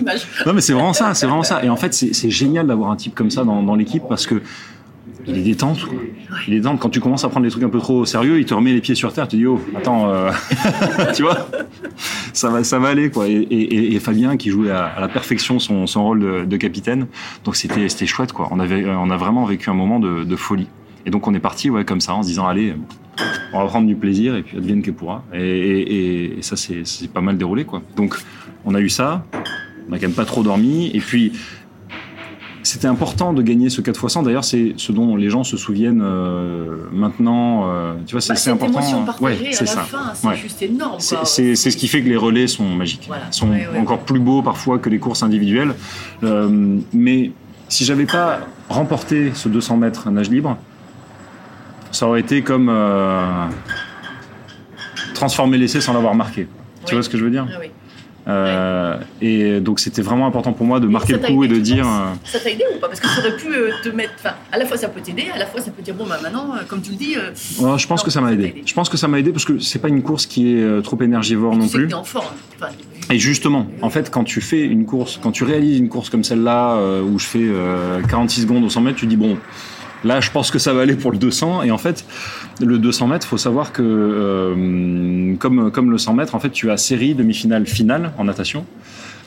[0.47, 1.65] non mais c'est vraiment ça, c'est vraiment ça.
[1.65, 4.43] Et en fait c'est génial d'avoir un type comme ça dans, dans l'équipe parce que
[5.27, 5.81] il est détente.
[5.85, 5.99] quoi.
[6.47, 6.81] Il est détente.
[6.81, 8.73] Quand tu commences à prendre des trucs un peu trop au sérieux, il te remet
[8.73, 9.27] les pieds sur terre.
[9.29, 10.31] Tu te dis, oh, attends, euh,
[11.15, 11.49] tu vois,
[12.35, 13.27] ça va, ça va aller, quoi.
[13.29, 16.57] Et, et- et Fabien qui jouait à, à la perfection son, son rôle de, de
[16.59, 17.07] capitaine.
[17.45, 18.49] Donc c'était, c'était chouette, quoi.
[18.51, 20.67] On avait, on a vraiment vécu un moment de, de folie.
[21.07, 22.75] Et donc on est parti, ouais, comme ça, en se disant, allez,
[23.53, 25.25] on va prendre du plaisir et puis advienne que pourra.
[25.33, 27.83] Et, et- et ça, c'est, c'est pas mal déroulé, quoi.
[27.97, 28.17] Donc
[28.65, 29.25] on a eu ça.
[29.89, 30.91] On a quand même pas trop dormi.
[30.95, 31.33] Et puis
[32.65, 34.25] c'était important de gagner ce 4x100.
[34.25, 37.69] D'ailleurs, c'est ce dont les gens se souviennent euh, maintenant.
[37.71, 38.81] euh, tu vois, c'est Bah, important.
[39.21, 39.85] Ouais, à c'est ça.
[40.15, 40.37] c'est Ouais.
[40.37, 40.99] juste énorme.
[40.99, 41.25] C'est- quoi.
[41.27, 43.31] C'est c'est ce qui fait que les relais sont magiques, Voilà.
[43.31, 45.75] sont Ouais, encore plus beaux parfois que les courses individuelles.
[46.25, 47.31] Euh, mais
[47.69, 50.57] si j'avais pas remporté ce 200 mètres nage libre,
[51.93, 52.69] ça aurait été comme
[55.15, 56.47] transformer l'essai sans l'avoir marqué.
[56.87, 56.93] Tu Oui.
[56.95, 57.47] vois ce que je veux dire?
[57.51, 57.67] Ah oui.
[58.27, 61.87] Euh, Et donc c'était vraiment important pour moi de marquer le coup et de dire.
[62.25, 62.89] Ça t'a aidé ou pas?
[62.89, 64.13] Parce que ça aurait pu euh, te mettre.
[64.19, 66.19] Enfin, à la fois ça peut t'aider, à la fois ça peut dire bon bah
[66.23, 68.45] maintenant, euh, comme tu le dis, je pense Non, que ça m'a aidé.
[68.47, 68.63] aidé.
[68.65, 71.01] Je pense que ça m'a aidé parce que c'est pas une course qui est trop
[71.03, 71.85] énergivore non tu sais plus.
[71.87, 72.27] que t'es en forme.
[72.57, 72.69] Enfin,
[73.11, 76.25] Et justement, en fait, quand tu fais une course, quand tu réalises une course comme
[76.25, 79.37] celle-là où je fais euh, 46 secondes au 100 mètres, tu dis bon,
[80.05, 81.63] là, je pense que ça va aller pour le 200.
[81.63, 82.05] Et en fait,
[82.61, 86.77] le 200 mètres, faut savoir que euh, comme le 100 mètres, en fait, tu as
[86.77, 88.65] série, demi-finale, finale en natation.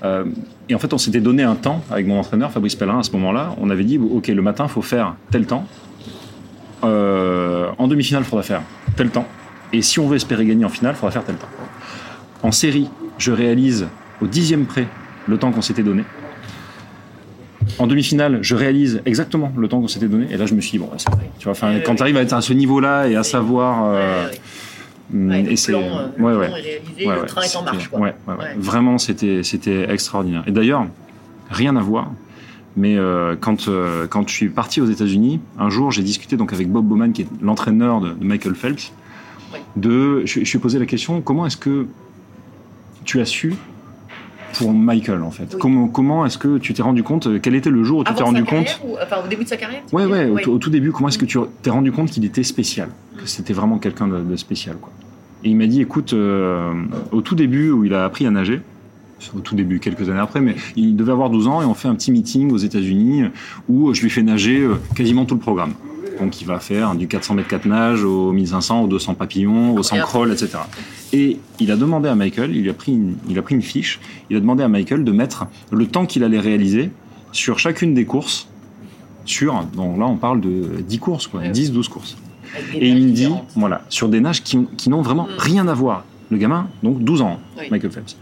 [0.04, 0.26] Euh,
[0.70, 3.12] et en fait, on s'était donné un temps avec mon entraîneur Fabrice Pellerin à ce
[3.12, 3.56] moment-là.
[3.60, 5.66] On avait dit ok, le matin, faut faire tel temps.
[6.84, 8.62] Euh, en demi-finale, il faudra faire
[8.96, 9.28] tel temps.
[9.74, 11.48] Et si on veut espérer gagner en finale, il faudra faire tel temps.
[12.44, 12.88] En série,
[13.18, 13.88] je réalise
[14.22, 14.88] au dixième près
[15.28, 16.04] le temps qu'on s'était donné.
[17.80, 20.28] En demi-finale, je réalise exactement le temps qu'on s'était donné.
[20.32, 21.30] Et là, je me suis dit, bon, c'est vrai.
[21.40, 21.98] Tu vois, enfin, Ouais, quand ouais.
[21.98, 23.86] tu arrives à être à ce niveau-là et à savoir.
[23.94, 24.28] euh,
[25.14, 25.72] ouais, le et c'est.
[25.74, 26.48] plan, euh, le ouais, plan ouais.
[26.60, 27.88] est réalisé, le train est en marche.
[27.90, 28.12] Quoi.
[28.58, 30.44] Vraiment, c'était, c'était extraordinaire.
[30.48, 30.86] Et d'ailleurs,
[31.50, 32.12] rien à voir.
[32.76, 36.54] Mais euh, quand, euh, quand je suis parti aux États-Unis, un jour, j'ai discuté donc
[36.54, 38.92] avec Bob Bowman, qui est l'entraîneur de, de Michael Phelps.
[39.76, 41.88] De, je, je lui ai posé la question comment est-ce que
[43.04, 43.56] tu as su
[44.58, 45.60] pour Michael, en fait Oui.
[45.60, 48.24] Comment, comment est-ce que tu t'es rendu compte Quel était le jour où tu t'es
[48.24, 50.70] rendu compte ou, enfin, au début de sa carrière Ouais, ouais, au, tout- au tout
[50.70, 54.08] début, comment est-ce que tu t'es rendu compte qu'il était spécial Que c'était vraiment quelqu'un
[54.08, 54.92] de, de spécial, quoi.
[55.44, 56.74] Et il m'a dit, écoute, euh,
[57.12, 58.60] au tout début où il a appris à nager,
[59.36, 61.88] au tout début, quelques années après, mais il devait avoir 12 ans et on fait
[61.88, 63.26] un petit meeting aux États-Unis
[63.70, 65.74] où je lui fais nager euh, quasiment tout le programme.
[66.20, 69.84] Donc il va faire du 400 mètres 4 nage, au 1500, au 200 papillons, au
[69.84, 70.58] 100 crawl, etc.
[71.14, 74.00] Et il a demandé à Michael, il a pris une, il a pris une fiche,
[74.30, 76.90] il a demandé à Michael de mettre le temps qu'il allait réaliser
[77.32, 78.48] sur chacune des courses
[79.26, 81.50] sur, donc là on parle de 10 courses, quoi, Ouais.
[81.50, 82.18] 10, 12 courses.
[82.74, 85.38] Et il nages me dit, voilà, sur des nages qui, qui n'ont vraiment Mm.
[85.38, 86.06] rien à voir.
[86.30, 87.66] Le gamin, donc 12 ans, Oui.
[87.72, 88.18] Michael Phelps.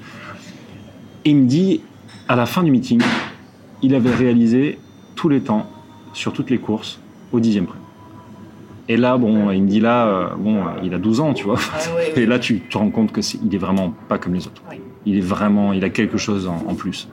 [1.25, 1.81] Et il me dit,
[2.27, 3.01] à la fin du meeting,
[3.81, 4.79] il avait réalisé
[5.15, 5.67] tous les temps
[6.13, 6.99] sur toutes les courses
[7.31, 7.77] au dixième près.
[8.87, 11.57] Et là, bon, il me dit là, euh, bon, il a 12 ans, tu vois.
[11.73, 11.79] Ah.
[12.15, 14.61] Et là, tu te rends compte que c'est, il est vraiment pas comme les autres.
[15.07, 17.07] Il est vraiment, il a quelque chose en, en plus.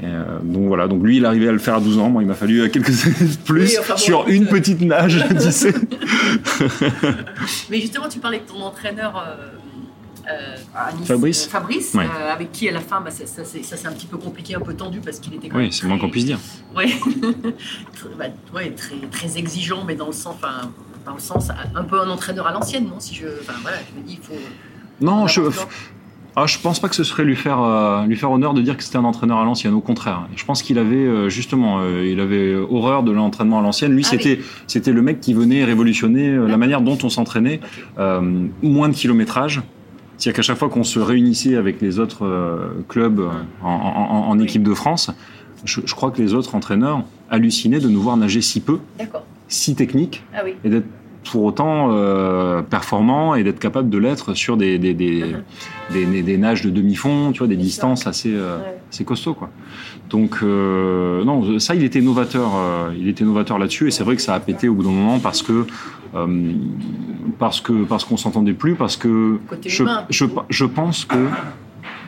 [0.00, 2.10] Et, euh, donc voilà, donc lui, il arrivait à le faire à 12 ans.
[2.10, 4.80] Moi, il m'a fallu euh, quelques années de plus Oui, enfin bon, sur une petite
[4.82, 5.72] nage, tu sais.
[7.70, 9.16] Mais justement, tu parlais de ton entraîneur.
[9.16, 9.46] euh,
[10.30, 10.56] euh,
[10.98, 11.46] Nice, Fabrice.
[11.46, 12.04] euh, Fabrice, Ouais.
[12.04, 14.60] euh, avec qui à la fin, bah, ça, ça, c'est un petit peu compliqué, un
[14.60, 16.38] peu tendu parce qu'il était quand même Oui, c'est moins qu'on puisse dire.
[16.76, 16.86] Ouais,
[17.94, 20.36] très, bah, ouais, très, très exigeant, mais dans le sens,
[21.04, 23.26] dans le sens un peu un entraîneur à l'ancienne, non Si je,
[23.62, 24.40] voilà, je me dis, il faut.
[25.00, 25.42] Non, je,
[26.38, 28.76] ah, je pense pas que ce serait lui faire, euh, lui faire honneur de dire
[28.76, 29.72] que c'était un entraîneur à l'ancienne.
[29.72, 33.62] Au contraire, je pense qu'il avait euh, justement, euh, il avait horreur de l'entraînement à
[33.62, 33.92] l'ancienne.
[33.92, 37.60] Lui, Ah c'était, c'était le mec qui venait révolutionner la manière dont on s'entraînait.
[37.98, 39.62] Moins de kilométrage.
[40.18, 43.28] C'est-à-dire qu'à chaque fois qu'on se réunissait avec les autres euh, clubs euh,
[43.62, 44.44] en, en- en Oui.
[44.44, 45.10] équipe de France,
[45.64, 48.78] je, je crois que les autres entraîneurs hallucinaient de nous voir nager si peu,
[49.48, 50.54] si technique, Ah oui.
[50.64, 50.86] et d'être
[51.30, 55.34] pour autant euh, performant et d'être capable de l'être sur des, des, des,
[55.92, 58.76] des, des- des nages de demi-fond, tu vois, des distances assez, euh, Ouais.
[58.92, 59.50] assez costauds, quoi.
[60.08, 62.50] Donc, euh, non, ça, il était novateur,
[62.96, 65.18] il était novateur là-dessus, et c'est vrai que ça a pété au bout d'un moment
[65.18, 65.66] parce que,
[67.38, 71.26] parce que, parce qu'on s'entendait plus, parce que je, je, je pense que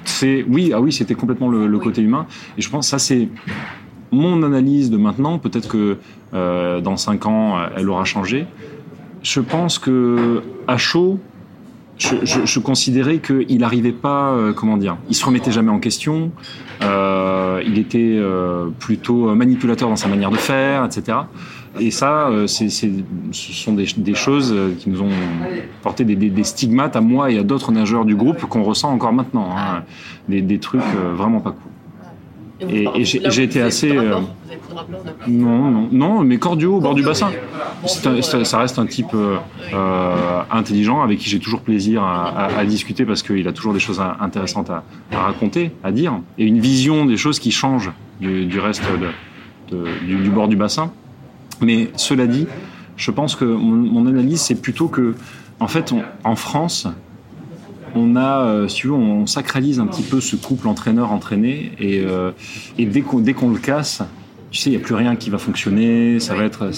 [0.05, 1.85] c'est, oui, ah oui, c'était complètement le, le Oui.
[1.85, 3.29] côté humain, et je pense que ça, c'est
[4.11, 5.99] mon analyse de maintenant, peut-être que
[6.35, 8.47] euh, dans cinq ans, euh, elle aura changé.
[9.23, 11.19] Je pense que à chaud,
[11.99, 15.81] je, je- je considérais qu'il n'arrivait pas, euh, comment dire, il se remettait jamais en
[15.81, 16.31] question.
[16.83, 21.19] euh, il était euh, plutôt manipulateur dans sa manière de faire, etc.
[21.81, 22.91] Et ça, euh, c'est, c'est-
[23.33, 25.09] ce sont des, des choses euh, qui nous ont
[25.83, 28.91] porté des, des- des stigmates à moi et à d'autres nageurs du groupe qu'on ressent
[28.93, 29.51] encore maintenant.
[29.57, 29.83] hein.
[30.29, 32.69] Des, trucs euh, vraiment pas cool.
[32.71, 34.17] Et- par- et j'ai- j'ai été assez, euh.
[35.29, 37.31] Non, non, non, mais cordiaux au bord du bassin.
[37.87, 39.37] C'est un- ça, reste un type euh,
[40.51, 43.79] intelligent avec qui j'ai toujours plaisir à, à- à discuter parce qu'il a toujours des
[43.81, 48.47] choses intéressantes à, à raconter, à dire, et une vision des choses qui changent du,
[48.47, 48.83] du reste
[49.71, 50.91] de- de- du, du bord du bassin.
[51.61, 52.47] Mais cela dit,
[52.97, 55.15] je pense que mon, mon analyse, c'est plutôt que,
[55.61, 56.87] en fait, on- en France,
[57.95, 62.31] on a, euh, si veux, on sacralise un petit peu ce couple entraîneur-entraîné, et, euh,
[62.77, 64.03] et dès qu'on le casse,
[64.51, 66.71] tu sais, il n'y a plus rien qui va fonctionner, ça va être.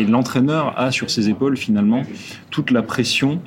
[0.00, 2.02] et l'entraîneur a sur ses épaules finalement
[2.50, 3.40] toute la pression.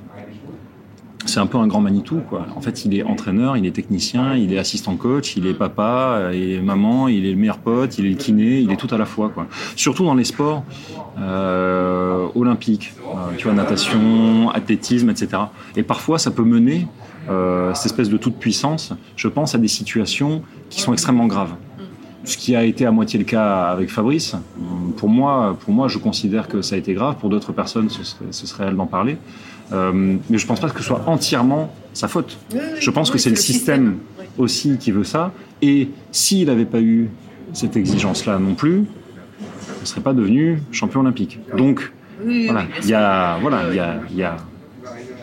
[1.25, 2.47] C'est un peu un grand Manitou, quoi.
[2.55, 6.15] En fait, il est entraîneur, il est technicien, il est assistant coach, il est papa,
[6.17, 8.77] euh, il est maman, il est le meilleur pote, il est le kiné, il est
[8.77, 9.47] tout à la fois, quoi.
[9.75, 10.63] Surtout dans les sports
[11.19, 15.43] euh, olympiques, euh, tu vois, natation, athlétisme, etc.
[15.75, 16.87] Et parfois, ça peut mener
[17.29, 21.53] euh, cette espèce de toute puissance, je pense, à des situations qui sont extrêmement graves
[22.25, 24.35] ce qui a été à moitié le cas avec Fabrice.
[24.97, 27.15] Pour moi, pour moi, je considère que ça a été grave.
[27.15, 29.17] Pour d'autres personnes, ce serait, ce serait elle d'en parler.
[29.71, 32.37] Euh, mais je pense pas que ce soit entièrement sa faute.
[32.53, 34.25] Oui, oui, Je pense oui, que c'est le système, Oui.
[34.37, 35.31] aussi qui veut ça.
[35.61, 37.09] Et s'il n'avait pas eu
[37.53, 41.39] cette exigence-là non plus, il ne serait pas devenu champion olympique.
[41.55, 41.91] Donc,
[42.23, 44.37] voilà, il y a, voilà, il y a, il y a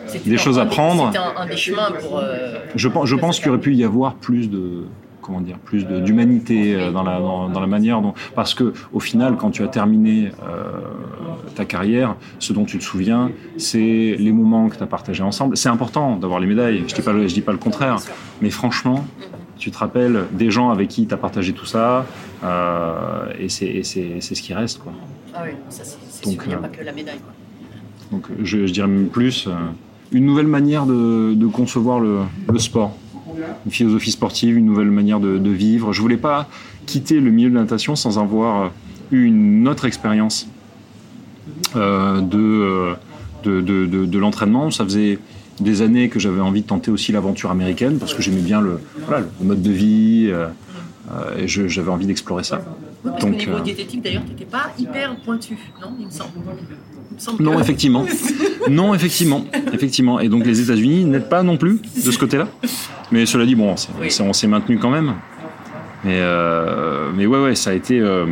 [0.07, 1.07] C'était des choses à prendre.
[1.07, 2.19] C'était un, un des chemins pour.
[2.19, 4.83] euh, je pense qu'il aurait pu y avoir plus de
[5.27, 8.99] comment dire, plus d'humanité euh, dans la dans, dans la manière dont parce que au
[8.99, 10.63] final, quand tu as terminé euh,
[11.55, 15.57] ta carrière, ce dont tu te souviens, c'est les moments que tu as partagés ensemble.
[15.57, 16.83] C'est important d'avoir les médailles.
[16.87, 17.97] Je dis je dis pas le contraire,
[18.41, 19.05] mais franchement,
[19.57, 22.05] tu te rappelles des gens avec qui tu as partagé tout ça,
[22.43, 24.93] euh, et c'est ce qui reste quoi.
[25.35, 27.19] Ah oui, ça c'est sûr, il n'y a euh, pas que la médaille.
[27.19, 27.33] Quoi.
[28.11, 29.51] Donc je, je dirais même plus euh,
[30.11, 32.19] une nouvelle manière de, de concevoir le,
[32.51, 32.95] le sport,
[33.65, 35.93] une philosophie sportive, une nouvelle manière de, de vivre.
[35.93, 36.47] Je voulais pas
[36.85, 38.71] quitter le milieu de la natation sans avoir
[39.11, 40.47] eu une autre expérience
[41.75, 42.93] euh, de, euh,
[43.43, 44.71] de, de, de- l'entraînement.
[44.71, 45.19] Ça faisait
[45.59, 48.79] des années que j'avais envie de tenter aussi l'aventure américaine parce que j'aimais bien le,
[49.07, 50.47] voilà, le mode de vie euh,
[51.37, 52.61] et j'avais envie d'explorer ça.
[53.03, 56.05] Oui, parce Donc, qu'au niveau euh, diététique, d'ailleurs, tu n'étais pas hyper pointu, non Il
[56.07, 56.31] me semble.
[57.11, 58.05] Il me semble Non, effectivement.
[58.69, 59.45] Non, effectivement.
[59.71, 60.19] Effectivement.
[60.19, 62.49] Et donc les États-Unis n'aident pas non plus de ce côté-là?
[63.11, 64.09] Mais cela dit, bon, Oui.
[64.21, 65.13] on s'est maintenu quand même.
[66.03, 68.25] Mais, euh, mais ouais, ouais, ça a été, euh,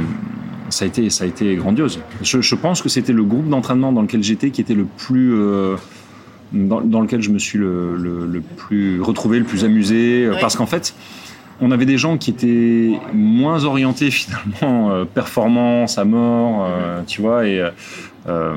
[0.70, 2.00] ça a été, ça a été grandiose.
[2.22, 5.34] Je, je pense que c'était le groupe d'entraînement dans lequel j'étais qui était le plus,
[5.34, 5.76] euh,
[6.54, 10.38] dans, dans lequel je me suis le, le- le plus retrouvé, le plus amusé, Oui.
[10.42, 10.94] parce qu'en fait.
[11.62, 17.22] On avait des gens qui étaient moins orientés finalement euh, performance à mort, euh, tu
[17.22, 17.66] vois, et
[18.28, 18.56] euh,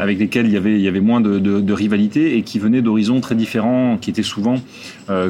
[0.00, 3.20] avec lesquels il y avait, il y avait moins de, rivalité et qui venaient d'horizons
[3.20, 4.56] très différents, qui étaient souvent,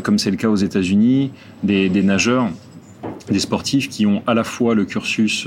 [0.03, 2.49] comme c'est le cas aux États-Unis, des, nageurs,
[3.31, 5.47] des sportifs qui ont à la fois le cursus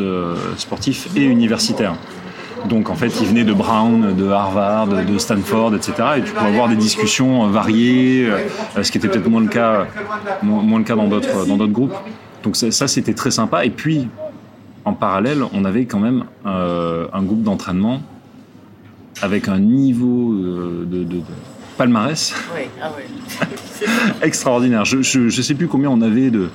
[0.58, 1.96] sportif et universitaire.
[2.68, 5.94] Donc en fait, ils venaient de Brown, de Harvard, de Stanford, etc.
[6.18, 9.48] Et tu pouvais avoir des discussions euh, variées, euh, ce qui était peut-être moins le
[9.48, 9.88] cas,
[10.44, 11.96] moins, le cas dans d'autres dans d'autres groupes.
[12.44, 13.66] Donc ça, c'était très sympa.
[13.66, 14.08] Et puis
[14.86, 18.02] en parallèle, on avait quand même euh, un groupe d'entraînement
[19.22, 21.22] avec un niveau euh, de, de- de
[21.78, 22.92] palmarès Oui, ah
[24.22, 24.86] extraordinaire.
[24.86, 26.50] Je, je sais plus combien on avait de,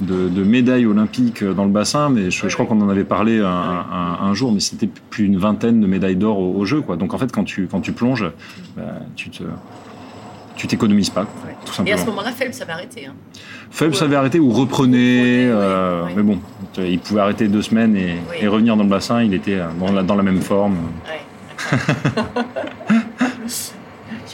[0.00, 3.40] de, de médailles olympiques dans le bassin, mais je, je crois qu'on en avait parlé
[3.40, 6.80] un, un- un jour, mais c'était plus d'une vingtaine de médailles d'or au, au jeu.
[6.80, 6.96] Quoi.
[6.96, 8.30] Donc en fait, quand tu, quand tu plonges,
[8.76, 8.82] bah,
[9.16, 9.42] tu te
[10.56, 11.72] tu t'économises pas, tout Et à ce
[12.04, 12.06] simplement.
[12.06, 13.06] moment-là, Phelps avait arrêté.
[13.06, 13.14] Hein.
[13.72, 16.38] Phelps avait arrêté ou reprenait, Reprenait, euh, mais bon,
[16.78, 18.36] il pouvait arrêter deux semaines et, Oui.
[18.40, 19.20] et revenir dans le bassin.
[19.24, 20.76] Il était dans la, dans la même forme.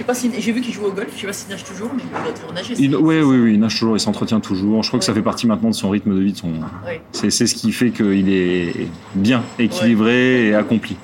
[0.09, 1.09] Ouais, sais pas si j'ai vu qu'il joue au golf.
[1.15, 2.75] Je sais pas s'il nage toujours, mais il doit toujours nager.
[2.79, 4.83] Il, oui, oui, oui, il nage toujours, il s'entretient toujours.
[4.83, 5.19] Je crois que ça Ouais.
[5.19, 6.33] fait partie maintenant de son rythme de vie.
[6.33, 6.53] De son...
[7.13, 10.97] C'est ce qui fait qu'il est bien équilibré et accompli.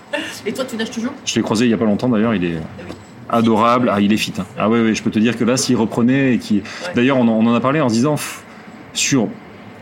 [0.47, 1.13] Et toi, tu nages toujours?
[1.27, 2.95] Je l'ai croisé il y a pas longtemps d'ailleurs, il est oui.
[3.29, 3.91] adorable.
[3.93, 4.33] Ah, il est fit.
[4.39, 4.47] hein.
[4.59, 6.63] Ah oui, oui, je peux te dire que là, s'il reprenait et qui,
[6.95, 8.45] d'ailleurs, on, en- on en a parlé en se disant pff,
[8.95, 9.29] sur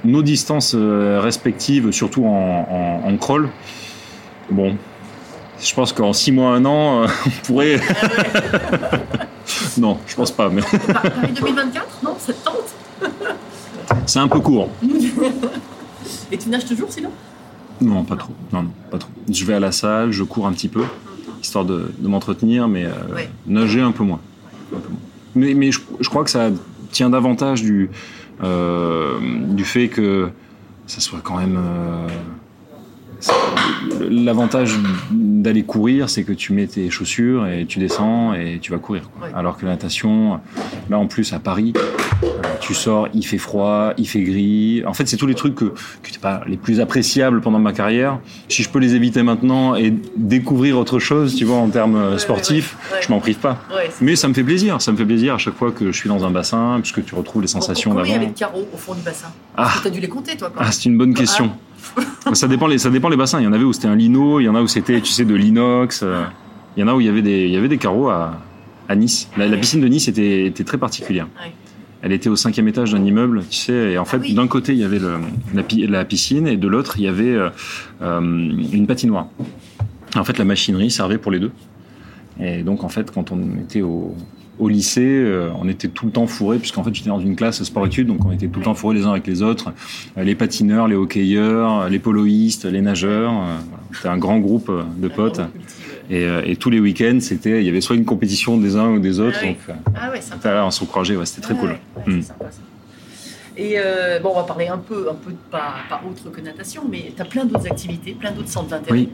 [0.05, 3.49] nos distances euh, respectives, surtout en, en, en crawl.
[4.51, 4.77] Bon,
[5.61, 7.81] je pense qu'en six mois, un an, euh, on pourrait.
[9.79, 12.55] non, je pense pas, mais Pa- Paris 2024 Non, ça te tente
[14.07, 14.69] c'est un peu court.
[16.33, 17.11] Et tu nages toujours sinon
[17.81, 18.33] Non, pas trop.
[18.53, 19.11] Non, non, pas trop.
[19.31, 20.85] Je vais à la salle, je cours un petit peu,
[21.43, 23.29] histoire de, de m'entretenir, mais euh, Ouais.
[23.47, 24.21] nager un peu moins.
[24.75, 24.99] Un peu moins.
[25.35, 26.49] Mais, mais je, je crois que ça
[26.93, 27.91] tient davantage du,
[28.43, 29.19] euh,
[29.51, 30.31] du fait que
[30.87, 31.57] ça soit quand même.
[31.59, 32.09] euh,
[34.11, 34.75] L'avantage
[35.11, 39.03] d'aller courir, c'est que tu mets tes chaussures et tu descends et tu vas courir.
[39.19, 39.29] quoi.
[39.29, 39.35] Ouais.
[39.35, 40.41] Alors que la natation,
[40.91, 41.73] là en plus à Paris,
[42.23, 42.27] euh,
[42.61, 44.83] tu sors, il fait froid, il fait gris.
[44.87, 45.67] En fait, c'est tous les trucs que,
[46.03, 48.19] que pas les plus appréciables pendant ma carrière.
[48.49, 52.19] Si je peux les éviter maintenant et découvrir autre chose, tu vois, en termes euh,
[52.19, 52.99] sportifs, ouais.
[53.03, 53.59] je m'en prive pas.
[53.75, 55.97] Ouais, Mais ça me fait plaisir, ça me fait plaisir à chaque fois que je
[55.97, 58.33] suis dans un bassin, puisque tu retrouves les sensations Combien il y avait d'avant.
[58.33, 59.71] de carreaux au fond du bassin Ah.
[59.83, 61.51] Tu as dû les compter, toi, quand Ah, c'est une bonne question.
[62.33, 63.41] ça dépend les, ça dépend les bassins.
[63.41, 65.13] Il y en avait où c'était un lino, il y en a où c'était, tu
[65.13, 66.01] sais, de l'inox.
[66.03, 66.25] euh,
[66.77, 68.41] Il y en a où il y avait des, il y avait des carreaux à,
[68.89, 69.29] à Nice.
[69.37, 71.27] La, la piscine de Nice était, était très particulière.
[71.43, 71.53] Ouais.
[72.03, 74.35] Elle était au cinquième étage d'un immeuble, tu sais, et en fait, Ah oui.
[74.35, 75.17] d'un côté, il y avait le-
[75.55, 77.49] la, la piscine, et de l'autre, il y avait euh,
[78.03, 79.29] euh, une patinoire.
[80.15, 81.51] En fait, la machinerie servait pour les deux.
[82.39, 84.15] Et donc, en fait, quand on était au,
[84.59, 87.63] au lycée, euh, on était tout le temps fourrés, puisqu'en fait, j'étais dans une classe
[87.63, 89.73] sport-études, donc on était tout le temps fourrés les uns avec les autres.
[90.17, 93.33] Euh, les patineurs, les hockeyeurs, les poloïstes, les nageurs.
[93.33, 93.83] euh, voilà.
[93.93, 95.41] C'était un grand groupe euh, de potes.
[96.11, 98.91] Et, euh, et tous les week-ends, c'était, il y avait soit une compétition des uns
[98.91, 99.39] ou des autres.
[99.41, 99.49] Ah oui.
[99.49, 100.63] donc, euh, Ah ouais, sympa.
[100.65, 101.71] on s'encourageait, ouais, c'était très cool.
[101.71, 102.21] ouais, ouais, Mm.
[102.23, 102.59] c'est sympa, ça.
[103.57, 106.83] Et euh, bon, on va parler un peu, un peu pas, pas autre que natation,
[106.91, 108.99] mais tu as plein d'autres activités, plein d'autres centres d'intérêt.
[108.99, 109.09] Oui.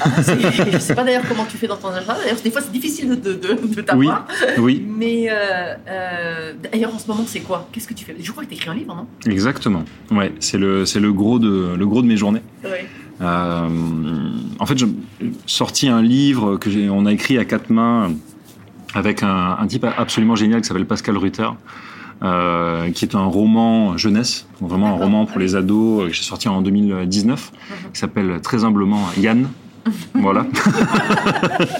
[0.00, 0.08] Ah,
[0.72, 2.16] je sais pas d'ailleurs comment tu fais dans ton agenda.
[2.22, 4.26] D'ailleurs, des fois, c'est difficile de, de, de, de t'avoir.
[4.58, 7.68] Oui, Mais euh, euh, d'ailleurs, en ce moment, c'est quoi?
[7.70, 8.16] Qu'est-ce que tu fais?
[8.18, 9.06] Je crois que tu écris un livre, non?
[9.30, 9.84] Exactement.
[10.10, 12.42] Ouais, c'est le, c'est le gros de, le gros de mes journées.
[12.64, 12.86] Ouais.
[13.22, 14.86] En fait, j'ai
[15.44, 18.12] sorti un livre que on a écrit à quatre mains
[18.94, 21.48] avec un, un type absolument génial qui s'appelle Pascal Rutter,
[22.22, 26.12] euh, qui est un roman jeunesse, donc vraiment un roman pour les ados euh, que
[26.12, 27.52] j'ai sorti en 2019,
[27.94, 29.48] qui s'appelle très humblement Yann.
[30.14, 30.46] voilà.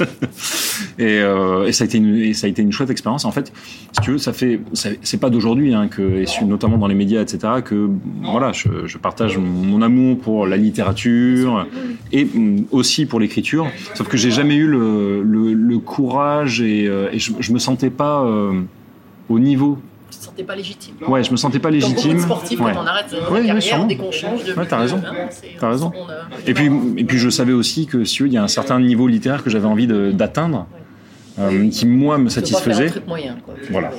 [0.98, 3.26] et, euh, et ça a été une, et ça a été une chouette expérience.
[3.26, 3.53] En fait,
[3.92, 7.20] si tu veux, ça fait, c'est pas d'aujourd'hui hein, que, et notamment dans les médias,
[7.20, 7.90] etc., que
[8.22, 11.66] voilà, je, je partage mon amour pour la littérature
[12.12, 13.66] et mm, aussi pour l'écriture.
[13.94, 17.90] Sauf que j'ai jamais eu le, le, le courage et, et je, je me sentais
[17.90, 18.62] pas euh,
[19.29, 19.79] au niveau.
[20.40, 20.94] Sentais pas légitime.
[21.09, 22.16] Ouais, je me sentais pas Comme légitime.
[22.18, 22.72] Ouais.
[22.74, 23.87] quand on arrête euh, Ouais, la carrière, sûrement.
[23.87, 25.00] dès qu'on change de Ouais, t'as raison.
[25.31, 25.92] c'est- T'as raison.
[25.94, 26.14] on a-
[26.46, 29.07] Et puis, et puis je savais aussi que si il y a un certain niveau
[29.07, 30.66] littéraire que j'avais envie d'atteindre,
[31.38, 32.90] euh, qui moi me Tu peux pas faire un satisfaisait.
[32.90, 33.55] truc moyen, quoi.
[33.70, 33.90] Voilà.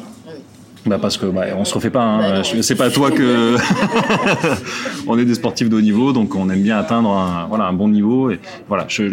[0.86, 2.18] Bah parce que bah, on se refait pas.
[2.18, 2.44] Bah Hein.
[2.44, 3.56] Je- C'est pas toi que
[5.08, 7.74] on est des sportifs de haut niveau, donc on aime bien atteindre un, voilà un
[7.74, 8.32] bon niveau.
[8.32, 8.86] Et voilà.
[8.88, 9.04] Je,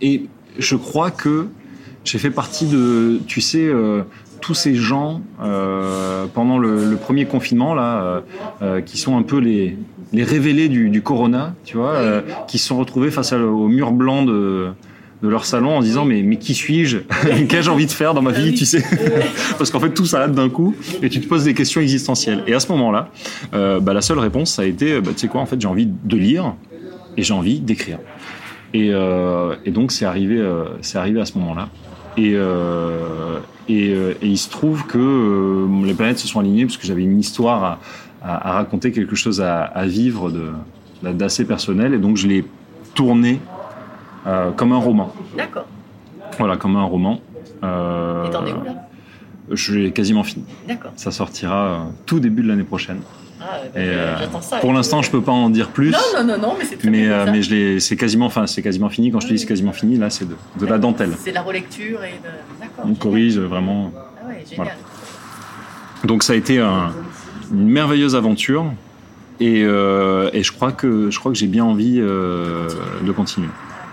[0.00, 0.26] et
[0.58, 1.48] je crois que
[2.04, 4.02] j'ai fait partie de, tu sais, euh,
[4.42, 8.20] tous ces gens euh, pendant le, le premier confinement là, euh,
[8.60, 9.78] euh, qui sont un peu les
[10.12, 13.68] les révélés du, du corona, tu vois, euh, qui se sont retrouvés face à- au
[13.68, 14.68] mur blanc de
[15.22, 16.98] de leur salon en disant mais mais qui suis-je
[17.48, 18.84] Qu'ai-je envie de faire dans ma vie Tu sais
[19.58, 22.42] Parce qu'en fait tout s'arrête d'un coup et tu te poses des questions existentielles.
[22.48, 23.08] Et à ce moment-là,
[23.54, 25.68] euh, bah, la seule réponse ça a été bah, tu sais quoi En fait j'ai
[25.68, 26.54] envie de lire
[27.16, 27.98] et j'ai envie d'écrire.
[28.74, 31.68] Et, euh, et donc c'est arrivé euh, c'est arrivé à ce moment-là.
[32.18, 32.34] Et,
[33.68, 36.86] et, euh, et il se trouve que euh, les planètes se sont alignées parce que
[36.86, 37.78] j'avais une histoire à,
[38.22, 40.32] à- à raconter, quelque chose à, à vivre
[41.02, 42.44] d'assez personnel et donc je l'ai
[42.94, 43.40] tourné
[44.26, 45.12] euh, comme un roman.
[45.36, 45.66] D'accord.
[46.38, 47.20] Voilà, comme un roman.
[47.64, 48.88] Euh, Et t'en es où là?
[49.50, 50.44] Je l'ai quasiment fini.
[50.68, 50.92] D'accord.
[50.96, 53.00] Ça sortira tout début de l'année prochaine.
[53.44, 54.58] Ah, Et, euh, ça.
[54.58, 55.90] pour l'instant, je peux pas en dire plus.
[55.90, 57.12] Non, non, non, non, mais c'est très Mais, bien.
[57.12, 59.10] euh, mais je c'est quasiment, enfin, c'est quasiment fini.
[59.10, 61.12] Quand je te dis c'est quasiment fini, là, c'est de, de la dentelle.
[61.18, 62.28] C'est la relecture et de.
[62.78, 62.98] On génial.
[62.98, 63.92] corrige vraiment.
[63.96, 64.56] Ah ouais, génial.
[64.56, 64.70] Voilà.
[66.04, 66.92] Donc ça a été un-
[67.52, 68.64] une merveilleuse aventure.
[69.40, 72.68] Et, euh, et je crois que je crois que j'ai bien envie euh,
[73.02, 73.48] de continuer,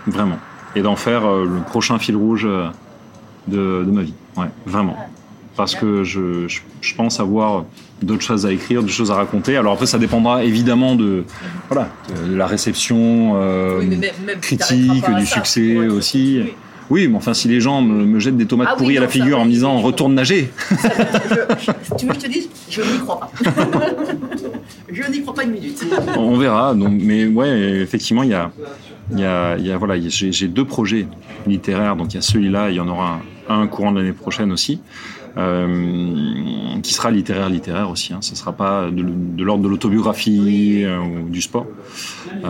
[0.06, 0.38] vraiment,
[0.76, 2.68] et d'en faire euh, le prochain fil rouge euh,
[3.48, 4.14] de, de ma vie.
[4.36, 4.96] Ouais, vraiment.
[5.60, 7.66] Parce que je, je, je pense avoir
[8.02, 9.58] d'autres choses à écrire, d'autres choses à raconter.
[9.58, 11.24] Alors après, ça dépendra évidemment de
[11.68, 11.90] voilà
[12.30, 16.40] de la réception euh, Oui, mais même- même si critique, du ça, succès ouais, aussi.
[16.44, 16.52] oui.
[16.88, 19.02] Oui, mais enfin, si les gens me, me jettent des tomates Ah oui, pourries à
[19.02, 22.48] la figure en me disant retourne nager, Je- je- tu veux que je te dise
[22.70, 23.30] Je n'y crois pas.
[24.92, 25.84] je n'y crois pas une minute.
[26.16, 26.74] On verra.
[26.74, 28.50] Donc, mais ouais, effectivement, il y a,
[29.14, 31.06] y a, y a- voilà, j'ai j'ai deux projets
[31.46, 31.94] littéraires.
[31.96, 34.50] Donc il y a celui-là, il y en aura un, un courant de l'année prochaine
[34.52, 34.80] aussi,
[35.36, 38.12] euh, qui sera littéraire, littéraire aussi.
[38.12, 38.18] Hein.
[38.20, 41.66] Ce sera pas de, l'ordre de l'autobiographie euh, ou du sport.
[42.44, 42.48] Euh,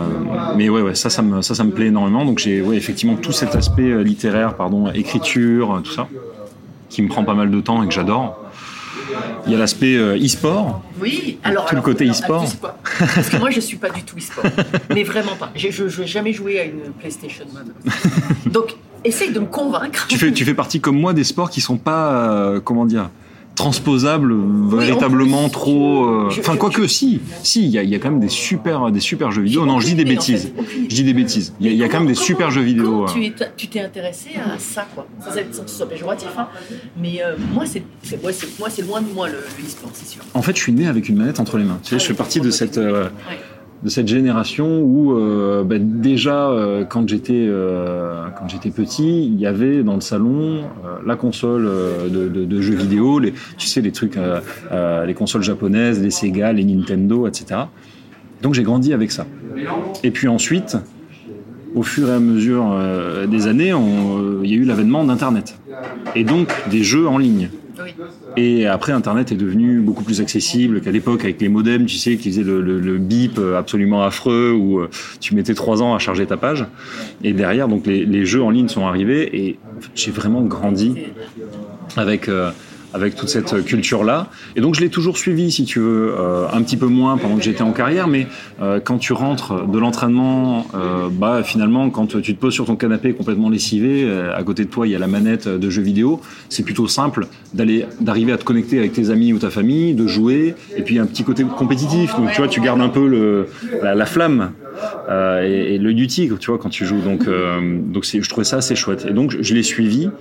[0.55, 2.25] mais ouais, ouais, ça, ça me, ça, ça me plaît énormément.
[2.25, 6.07] Donc j'ai, ouais, effectivement, tout cet aspect littéraire, pardon, écriture, tout ça,
[6.89, 8.41] qui me prend pas mal de temps et que j'adore.
[9.45, 10.81] Il y a l'aspect euh, e-sport.
[10.99, 11.65] Oui, alors.
[11.65, 12.45] Tout le côté e-sport.
[12.99, 14.45] Parce que moi, je suis pas du tout e-sport.
[14.89, 15.51] mais vraiment pas.
[15.55, 17.45] Je n'ai jamais joué à une PlayStation.
[17.51, 17.61] moi.
[18.45, 20.05] Donc, essaye de me convaincre.
[20.07, 23.09] tu fais, tu fais partie comme moi des sports qui sont pas, euh, comment dire,
[23.53, 24.33] transposable
[24.69, 26.05] véritablement plus, trop.
[26.05, 28.89] euh, Enfin, je- quoique, si, si, il y, a- y a quand même des super,
[28.91, 29.65] des super jeux vidéo.
[29.65, 30.53] Non, je dis des en bêtises.
[30.55, 31.53] fait, Je dis des bêtises.
[31.59, 33.03] Il y a, il y a quand même des super jeux vidéo.
[33.03, 33.11] Hein.
[33.13, 35.05] tu es- tu t'es intéressé à ça, quoi?
[35.19, 36.47] Ça, c'est que péjoratif, hein.
[36.97, 37.83] Mais euh, moi, c'est
[38.59, 40.21] moi, c'est loin de moi le, le e-sport, c'est sûr.
[40.33, 41.79] En fait, je suis né avec une manette entre les mains.
[41.83, 43.39] Tu sais, je fais partie de cette, euh, Ouais.
[43.83, 49.39] De cette génération où euh, bah, déjà euh, quand j'étais euh, quand j'étais petit, il
[49.39, 51.69] y avait dans le salon euh, la console
[52.09, 53.19] de, jeux vidéo,
[53.57, 57.61] tu sais les trucs, les consoles japonaises, les Sega, les Nintendo, etc.
[58.41, 59.25] Donc j'ai grandi avec ça.
[60.03, 60.77] Et puis ensuite,
[61.75, 62.77] au fur et à mesure
[63.27, 63.73] des années,
[64.43, 65.59] il y a eu l'avènement d'Internet
[66.15, 67.49] et donc des jeux en ligne.
[68.37, 72.15] Et après, Internet est devenu beaucoup plus accessible qu'à l'époque avec les modems, tu sais,
[72.15, 75.93] qui faisaient le, le- le bip euh, absolument affreux où euh, tu mettais trois ans
[75.93, 76.65] à charger ta page.
[77.23, 79.57] Et derrière, donc les, les jeux en ligne sont arrivés et
[79.95, 80.95] j'ai vraiment grandi
[81.97, 82.51] avec euh,
[82.93, 84.27] avec toute cette culture-là.
[84.55, 87.35] Et donc je l'ai toujours suivi, si tu veux, euh, un petit peu moins pendant
[87.37, 88.27] que j'étais en carrière, mais
[88.61, 92.75] euh, quand tu rentres de l'entraînement, euh, bah finalement, quand tu te poses sur ton
[92.75, 95.81] canapé complètement lessivé, euh, à côté de toi il y a la manette de jeux
[95.81, 100.07] vidéo, c'est plutôt simple d'arriver à te connecter avec tes amis ou ta famille, de
[100.07, 102.15] jouer, et puis un petit côté compétitif.
[102.15, 103.47] Donc tu vois, tu gardes un peu
[103.81, 104.51] la, la flamme.
[105.09, 107.01] euh, et, et l'œil du tigre, tu vois, quand tu joues.
[107.01, 109.05] Donc, euh, je trouvais ça assez chouette.
[109.09, 110.11] Et donc, je, l'ai suivi euh,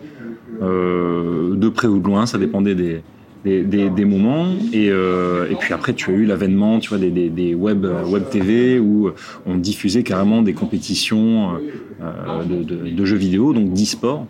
[0.61, 3.03] de près ou de loin, ça dépendait des,
[3.45, 4.47] des, moments.
[4.73, 8.29] Et, euh, et puis après, tu as eu l'avènement, tu vois, des, des, web, web
[8.31, 9.11] TV où
[9.47, 11.59] on diffusait carrément des compétitions
[12.03, 14.27] euh, de, jeux vidéo, donc d'e-sport.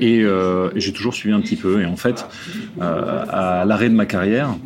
[0.00, 1.82] Et euh, j'ai toujours suivi un petit peu.
[1.82, 2.26] Et en fait,
[2.80, 4.56] euh, à l'arrêt de ma carrière,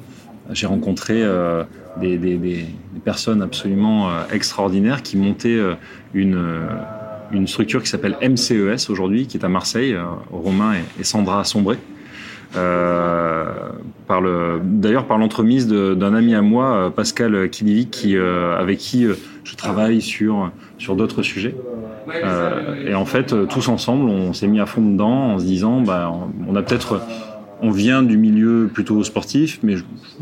[0.52, 1.64] j'ai rencontré euh,
[2.00, 2.66] des,
[3.04, 5.74] personnes absolument euh, extraordinaires qui montaient euh,
[6.12, 6.66] une, euh,
[7.32, 11.78] une structure qui s'appelle MCES aujourd'hui, qui est à Marseille, euh, Romain et, Sandra Sombré.
[12.56, 13.70] Euh,
[14.62, 19.14] d'ailleurs par l'entremise d'un ami à moi, euh, Pascal Kilivic, qui, euh, avec qui euh,
[19.44, 21.54] je travaille sur, sur d'autres sujets.
[22.12, 25.80] Euh, et en fait, tous ensemble, on s'est mis à fond dedans en se disant,
[25.80, 26.12] bah,
[26.48, 27.00] on a peut-être,
[27.62, 29.76] on vient du milieu plutôt sportif, mais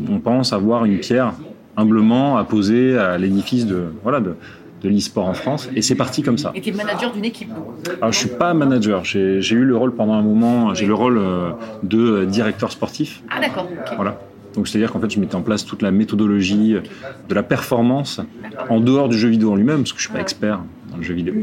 [0.07, 1.33] on pense avoir une pierre
[1.77, 4.35] humblement à poser à l'édifice de, voilà, de,
[4.81, 5.69] de l'e-sport en France.
[5.75, 6.51] Et c'est parti comme ça.
[6.55, 7.49] Et tu es manager d'une équipe.
[8.01, 9.03] Alors, je suis pas manager.
[9.05, 11.51] J'ai eu le rôle pendant un moment, j'ai le rôle euh,
[11.83, 13.21] de euh, directeur sportif.
[13.29, 13.67] Ah, d'accord.
[13.71, 13.93] ok.
[13.95, 14.19] Voilà.
[14.55, 16.75] Donc c'est-à-dire qu'en fait, je mettais en place toute la méthodologie
[17.29, 18.19] de la performance
[18.67, 20.59] en dehors du jeu vidéo en lui-même, parce que je suis pas expert
[20.89, 21.35] dans le jeu vidéo.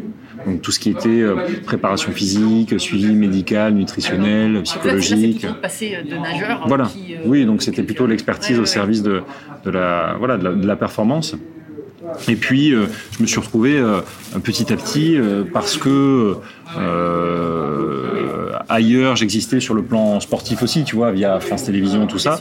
[0.45, 5.45] Donc tout ce qui était euh, préparation physique, suivi médical, nutritionnel, c'est psychologique.
[5.45, 6.63] euh, de nageur.
[6.63, 6.87] euh, Voilà.
[6.87, 9.23] qui, euh, Oui, donc c'était plutôt l'expertise Ouais, au service de,
[9.65, 11.37] de la voilà de la, de la performance.
[12.29, 12.87] Et puis euh,
[13.17, 14.01] je me suis retrouvé euh,
[14.43, 16.37] petit à petit euh, parce que
[16.79, 22.39] euh, ailleurs j'existais sur le plan sportif aussi, tu vois, via France Télévisions, tout ça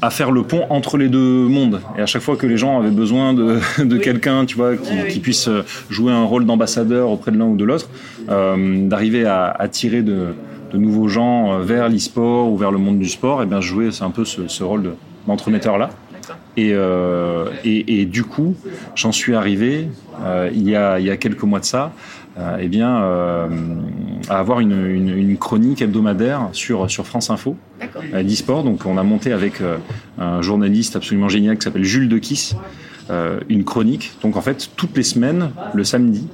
[0.00, 1.80] à faire le pont entre les deux mondes.
[1.96, 4.90] Et à chaque fois que les gens avaient besoin de, de quelqu'un, tu vois, qui,
[5.08, 7.88] qui puisse euh, jouer un rôle d'ambassadeur auprès de l'un ou de l'autre,
[8.28, 10.34] euh, d'arriver à attirer de,
[10.72, 14.02] de nouveaux gens vers l'e-sport ou vers le monde du sport, et bien jouer c'est
[14.02, 14.94] un peu ce, ce rôle de-
[15.28, 15.90] d'entremetteur là.
[16.56, 18.54] Et, euh, et, et du coup,
[18.94, 19.88] j'en suis arrivé
[20.22, 21.92] euh, il, y a, il y a quelques mois de ça,
[22.38, 23.48] euh, eh bien, euh,
[24.28, 27.56] à avoir une, une, une chronique hebdomadaire sur, sur France Info
[28.12, 28.64] euh, d'e-sport.
[28.64, 29.78] Donc, on a monté avec euh,
[30.18, 32.54] un journaliste absolument génial qui s'appelle Jules Dequis
[33.10, 34.12] euh, une chronique.
[34.22, 36.28] Donc, en fait, toutes les semaines, le samedi,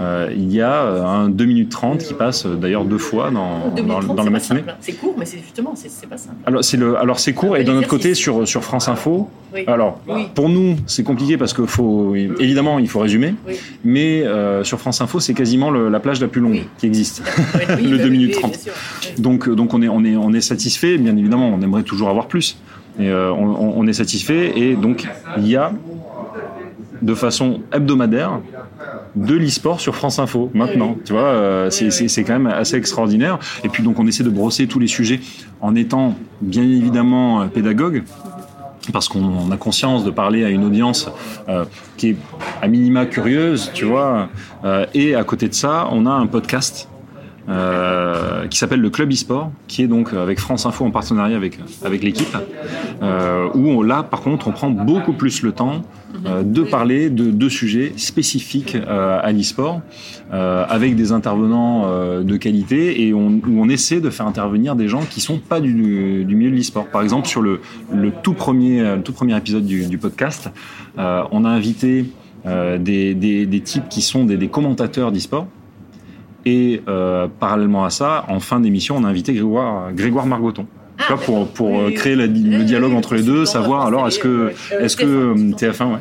[0.00, 3.30] euh, il y a euh, un 2 minutes 30 qui passe euh, d'ailleurs deux fois
[3.30, 4.64] dans, dans, dans la matinée.
[4.80, 6.34] C'est court, mais c'est justement, c'est pas simple.
[6.46, 9.28] Alors c'est le, alors c'est court et d'un autre côté sur sur France Info.
[9.54, 9.62] Oui.
[9.68, 10.24] Alors Oui.
[10.34, 13.54] pour nous c'est compliqué parce que faut évidemment il faut résumer, Oui.
[13.84, 17.22] mais euh, sur France Info c'est quasiment le- la plage la plus longue qui existe.
[17.54, 18.50] Le bah deux oui, minutes oui, trente.
[18.52, 18.72] bien sûr.
[19.16, 19.22] Oui.
[19.22, 20.98] Donc donc on est on est on est satisfait.
[20.98, 22.56] Bien évidemment on aimerait toujours avoir plus,
[22.98, 25.06] et euh, on, on- on est satisfait et donc
[25.38, 25.72] il y a
[27.04, 28.40] de façon hebdomadaire
[29.14, 30.96] de l'e-sport sur France Info maintenant.
[31.04, 33.38] Tu vois, euh, c'est quand même assez extraordinaire.
[33.62, 35.20] Et puis donc on essaie de brosser tous les sujets
[35.60, 38.02] en étant bien évidemment euh, pédagogue.
[38.92, 41.10] Parce qu'on a conscience de parler à une audience
[41.48, 41.64] euh,
[41.96, 42.16] qui est
[42.60, 44.28] à minima curieuse, tu vois.
[44.64, 46.88] Euh, et à côté de ça, on a un podcast
[47.48, 51.58] euh, qui s'appelle le Club e-sport, qui est donc avec France Info en partenariat avec,
[51.84, 52.36] avec l'équipe,
[53.02, 55.82] euh, où on, là, par contre, on prend beaucoup plus le temps
[56.26, 59.82] euh, de parler de deux sujets spécifiques euh, à l'e-sport,
[60.32, 64.74] euh, avec des intervenants euh, de qualité, et on, où on essaie de faire intervenir
[64.74, 66.86] des gens qui sont pas du, du milieu de l'e-sport.
[66.86, 67.60] Par exemple, sur le,
[67.92, 70.50] le, tout, premier, le tout premier épisode du, du podcast,
[70.98, 72.06] euh, on a invité
[72.46, 75.46] euh, des, des, des types qui sont des, des commentateurs d'e-sport,
[76.46, 80.66] et euh, parallèlement à ça, en fin d'émission, on a invité Grégoire, Grégoire Margoton.
[80.98, 81.94] Tu vois, pour, pour euh, Oui.
[81.94, 84.54] créer la- Oui, le dialogue oui, entre les deux, savoir alors est-ce que, ouais.
[84.72, 85.98] Euh, est-ce que TF1, euh, TF1, ouais,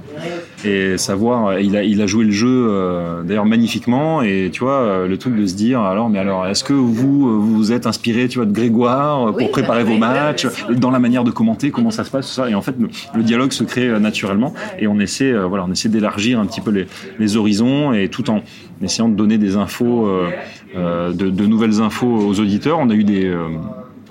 [0.65, 4.63] et savoir, euh, il a, il a joué le jeu euh, d'ailleurs magnifiquement, et tu
[4.63, 8.27] vois, le truc de se dire alors, mais alors, est-ce que vous vous êtes inspiré,
[8.27, 11.91] tu vois, de Grégoire pour préparer bah, vos matchs, dans la manière de commenter, comment
[11.91, 14.87] ça se passe, tout ça, et en fait, le, le dialogue se crée naturellement, et
[14.87, 16.85] on essaie, euh, voilà, on essaie d'élargir un petit peu les,
[17.19, 18.41] les horizons, et tout en
[18.81, 20.29] essayant de donner des infos, euh,
[20.77, 22.79] euh, de, de nouvelles infos aux auditeurs.
[22.79, 23.47] On a eu des, euh,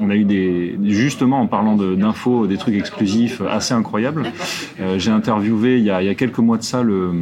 [0.00, 4.24] on a eu des, justement en parlant d'infos, des trucs exclusifs assez incroyables.
[4.80, 7.12] Euh, J'ai interviewé il y, a, quelques mois de ça le,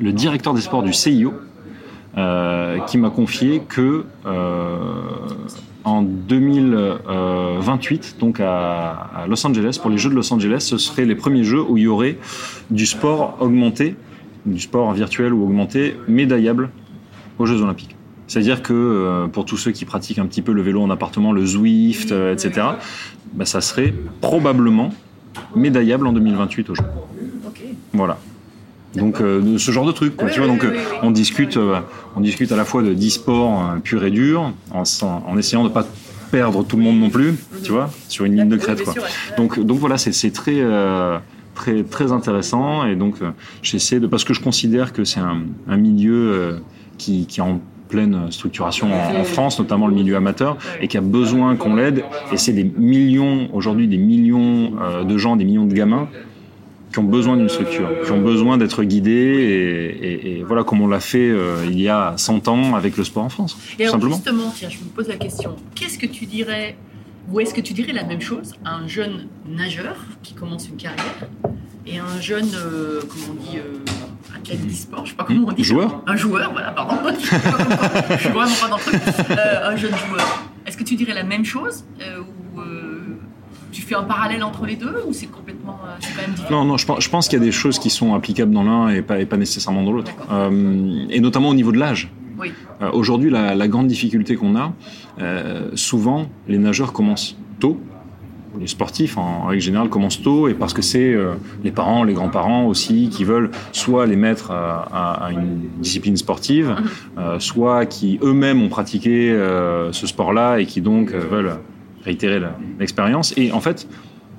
[0.00, 1.32] directeur des sports du CIO,
[2.16, 4.78] euh, qui m'a confié que euh,
[5.84, 11.06] en 2028, donc à, à Los Angeles, pour les Jeux de Los Angeles, ce seraient
[11.06, 12.18] les premiers Jeux où il y aurait
[12.70, 13.94] du sport augmenté,
[14.46, 16.70] du sport virtuel ou augmenté, médaillable
[17.38, 17.96] aux Jeux Olympiques.
[18.32, 21.32] C'est-à-dire que euh, pour tous ceux qui pratiquent un petit peu le vélo en appartement,
[21.32, 22.66] le Zwift, euh, etc.,
[23.34, 24.88] bah, ça serait probablement
[25.54, 26.82] médaillable en 2028 aux Jeux.
[27.46, 27.60] Ok.
[27.92, 28.16] Voilà.
[28.94, 30.48] Donc euh, ce genre de truc, quoi, Oui, tu vois.
[30.48, 31.58] oui, Donc oui, on discute,
[32.16, 35.86] on discute à la fois de d'e-sport euh, pur et dur, en, essayant de pas
[36.30, 38.94] perdre tout le monde non plus, tu vois, sur une ligne de crête, quoi.
[39.36, 40.64] Donc donc voilà, c'est très
[41.54, 43.16] très très intéressant et donc
[43.62, 46.62] j'essaie de parce que je considère que c'est un, un milieu
[46.96, 47.60] qui qui en
[47.92, 52.02] pleine structuration en, en France, notamment le milieu amateur, et qui a besoin qu'on l'aide.
[52.32, 56.08] Et c'est des millions, aujourd'hui, des millions euh, de gens, des millions de gamins
[56.92, 60.80] qui ont besoin d'une structure, qui ont besoin d'être guidés, et, et- et voilà comme
[60.82, 63.82] on l'a fait euh, il y a 100 ans avec le sport en France, Et
[63.84, 64.14] alors simplement.
[64.16, 66.76] justement, tiens, je me pose la question, qu'est-ce que tu dirais,
[67.30, 70.76] ou est-ce que tu dirais la même chose à un jeune nageur qui commence une
[70.76, 71.20] carrière
[71.86, 73.78] et un jeune, euh, comment on dit, euh,
[74.42, 75.62] athlète d'e-sport, je sais pas comment on dit.
[75.64, 76.96] Joueur Un joueur, voilà, pardon.
[78.10, 79.00] je suis vraiment pas dans le truc.
[79.30, 80.42] Euh, un jeune joueur.
[80.66, 83.18] Est-ce que tu dirais la même chose euh, ou euh,
[83.72, 86.64] tu fais un parallèle entre les deux ou c'est complètement, c'est quand même différent?
[86.64, 88.64] Non, non, je pense, je pense qu'il y a des choses qui sont applicables dans
[88.64, 90.12] l'un et pas, et pas nécessairement dans l'autre.
[91.10, 92.10] Et notamment au niveau de l'âge.
[92.38, 92.52] Oui.
[92.92, 94.72] Aujourd'hui, la, la grande difficulté qu'on a,
[95.74, 97.80] souvent, les nageurs commencent tôt.
[98.60, 101.34] Les sportifs, en règle générale, commencent tôt et parce que c'est euh,
[101.64, 106.16] les parents, les grands-parents aussi qui veulent soit les mettre à, à- à une discipline
[106.18, 106.76] sportive,
[107.18, 111.56] euh, soit qui eux-mêmes ont pratiqué euh, ce sport-là et qui donc euh, veulent
[112.04, 112.40] réitérer
[112.78, 113.32] l'expérience.
[113.38, 113.88] Et en fait,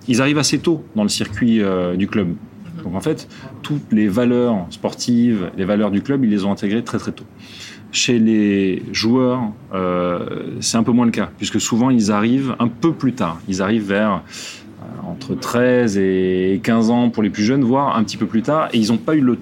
[0.07, 2.35] ils arrivent assez tôt dans le circuit euh, du club.
[2.83, 3.27] Donc en fait,
[3.61, 7.23] toutes les valeurs sportives, les valeurs du club, ils les ont intégrées très très tôt.
[7.93, 9.41] Chez les joueurs,
[9.73, 10.25] euh,
[10.61, 13.39] c'est un peu moins le cas, puisque souvent ils arrivent un peu plus tard.
[13.47, 14.13] Ils arrivent vers
[14.81, 18.41] euh, entre 13 et 15 ans pour les plus jeunes, voire un petit peu plus
[18.41, 19.37] tard, et ils n'ont pas eu le,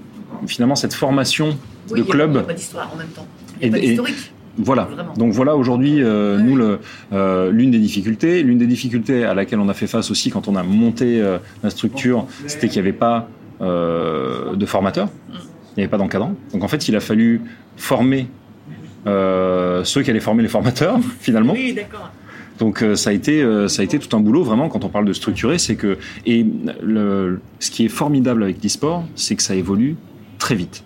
[0.48, 1.58] finalement cette formation
[1.92, 3.26] Oui, de y club Il n'y a pas d'histoire en même temps.
[3.62, 4.34] Il n'y Et- a pas d'historique.
[4.58, 4.84] voilà.
[4.84, 5.14] Vraiment.
[5.14, 6.80] Donc voilà aujourd'hui euh, nous le
[7.14, 10.50] euh, l'une des difficultés, l'une des difficultés à laquelle on a fait face aussi quand
[10.50, 13.30] on a monté euh, la structure, c'était qu'il n'y avait pas
[13.62, 15.38] de formateur, il
[15.78, 16.34] n'y avait pas d'encadrant.
[16.52, 17.40] Donc en fait, il a fallu
[17.78, 18.28] former
[19.06, 21.54] ceux qui allaient former les formateurs finalement.
[21.54, 22.12] Oui, d'accord.
[22.62, 24.90] Donc euh, ça a été euh, ça a été tout un boulot vraiment quand on
[24.90, 25.98] parle de structurer, c'est que
[26.28, 26.46] et
[26.84, 29.96] le, ce qui est formidable avec l'e-sport, c'est que ça évolue
[30.38, 30.84] très vite.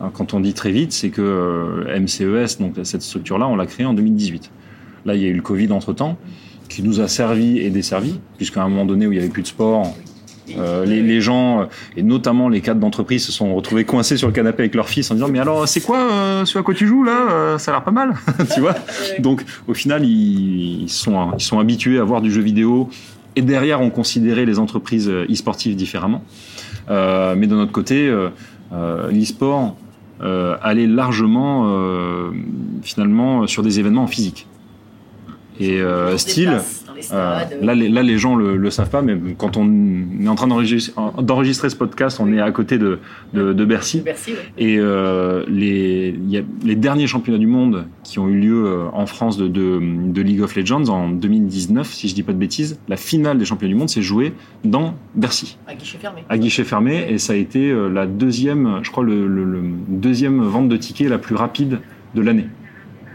[0.00, 3.66] Hein, Quand on dit très vite, c'est que euh, MCES, donc cette structure-là, on l'a
[3.66, 4.50] créée en 2018.
[5.06, 6.18] Là, il y a eu le Covid entre-temps,
[6.68, 9.42] qui nous a servi et desservi, puisqu'à un moment donné où il n'y avait plus
[9.42, 9.94] de sport,
[10.56, 14.32] euh, les, les gens, et notamment les cadres d'entreprise, se sont retrouvés coincés sur le
[14.32, 16.86] canapé avec leur fils en disant Mais alors, c'est quoi euh, ce à quoi tu
[16.86, 18.14] joues là Euh, Ça a l'air pas mal,
[18.54, 18.74] tu vois?
[19.18, 22.88] Donc, au final, ils, ils sont, ils sont habitués à voir du jeu vidéo,
[23.36, 26.22] et derrière, on considérait les entreprises euh, e-sportives différemment.
[26.90, 28.10] Euh, mais de notre côté,
[28.72, 29.76] l'e-sport
[30.22, 32.30] euh, allait largement, euh,
[32.82, 34.46] finalement, sur des événements en physique.
[35.60, 37.58] Et euh, style, déplace euh, stades.
[37.62, 39.66] là, les, là, les gens le, le savent pas, mais quand on
[40.22, 42.98] est en train d'enregistrer, ce podcast, on est à côté de,
[43.34, 44.00] de, de Bercy.
[44.00, 44.38] Bercy, oui.
[44.58, 48.64] Et euh, les, il y a les derniers championnats du monde qui ont eu lieu
[48.66, 52.78] euh, en France de, League of Legends en 2019, si je dis pas de bêtises,
[52.88, 54.32] la finale des championnats du monde s'est jouée
[54.64, 56.22] dans Bercy, À guichet fermé.
[56.28, 59.62] à guichet fermé, et ça a été euh, la deuxième, je crois, le, le- le
[59.88, 61.78] deuxième vente de tickets la plus rapide
[62.14, 62.46] de l'année.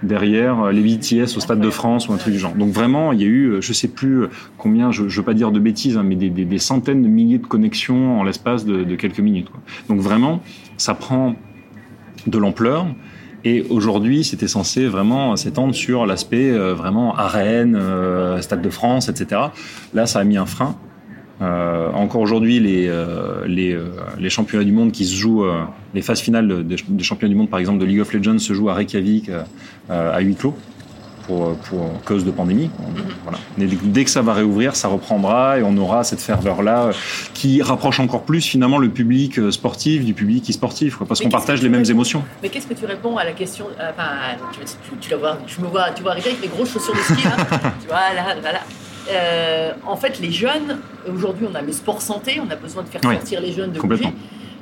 [0.03, 2.53] Derrière euh, les BTS au Stade de France ou un truc du genre.
[2.53, 5.25] Donc vraiment, il y a eu, euh, je sais plus euh, combien, je, je veux
[5.25, 8.95] pas dire de bêtises, hein, mais des, centaines de milliers de connexions en l'espace de,
[8.95, 9.47] quelques minutes.
[9.89, 10.41] Donc vraiment,
[10.77, 11.35] ça prend
[12.27, 12.85] de l'ampleur.
[13.45, 17.77] Et aujourd'hui, c'était censé vraiment s'étendre sur l'aspect vraiment arène,
[18.39, 19.41] Stade de France, etc.
[19.93, 20.77] Là, ça a mis un frein.
[21.41, 23.87] Euh, encore aujourd'hui, les, euh, les, euh,
[24.19, 25.45] les championnats du monde qui se jouent,
[25.93, 28.39] les phases finales de- des, des championnats du monde, par exemple de League of Legends,
[28.39, 29.29] se jouent à Reykjavik
[29.89, 30.55] à huis clos.
[31.25, 32.69] pour, pour cause de pandémie.
[33.23, 33.37] Voilà.
[33.57, 36.89] Mais dès- que ça va réouvrir, ça reprendra et on aura cette ferveur-là
[37.33, 41.69] qui rapproche encore plus finalement le public sportif du public e-sportif, parce qu'on partage les
[41.69, 42.23] mêmes émotions.
[42.41, 44.09] Mais qu'est-ce que tu réponds à la question Enfin,
[44.51, 46.99] tu, tu- tu la vois, me vois, tu vois arriver avec les grosses chaussures de
[46.99, 47.37] ski là.
[47.81, 48.59] tu vois, là, voilà.
[49.11, 50.77] Euh, en fait, les jeunes,
[51.13, 53.71] aujourd'hui, on a le sport santé, on a besoin de faire Oui, sortir les jeunes
[53.71, 54.07] de bouger.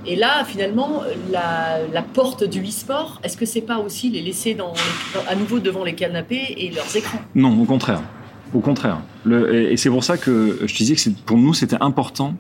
[0.06, 4.56] Et là, finalement, la, la porte du e-sport, est-ce que c'est pas aussi les laisser
[4.56, 7.20] dans les- à nouveau devant les canapés et leurs écrans?
[7.36, 8.02] Non, au contraire.
[8.54, 8.98] Au contraire.
[9.26, 12.34] Le- et c'est pour ça que je te disais que pour nous, c'était important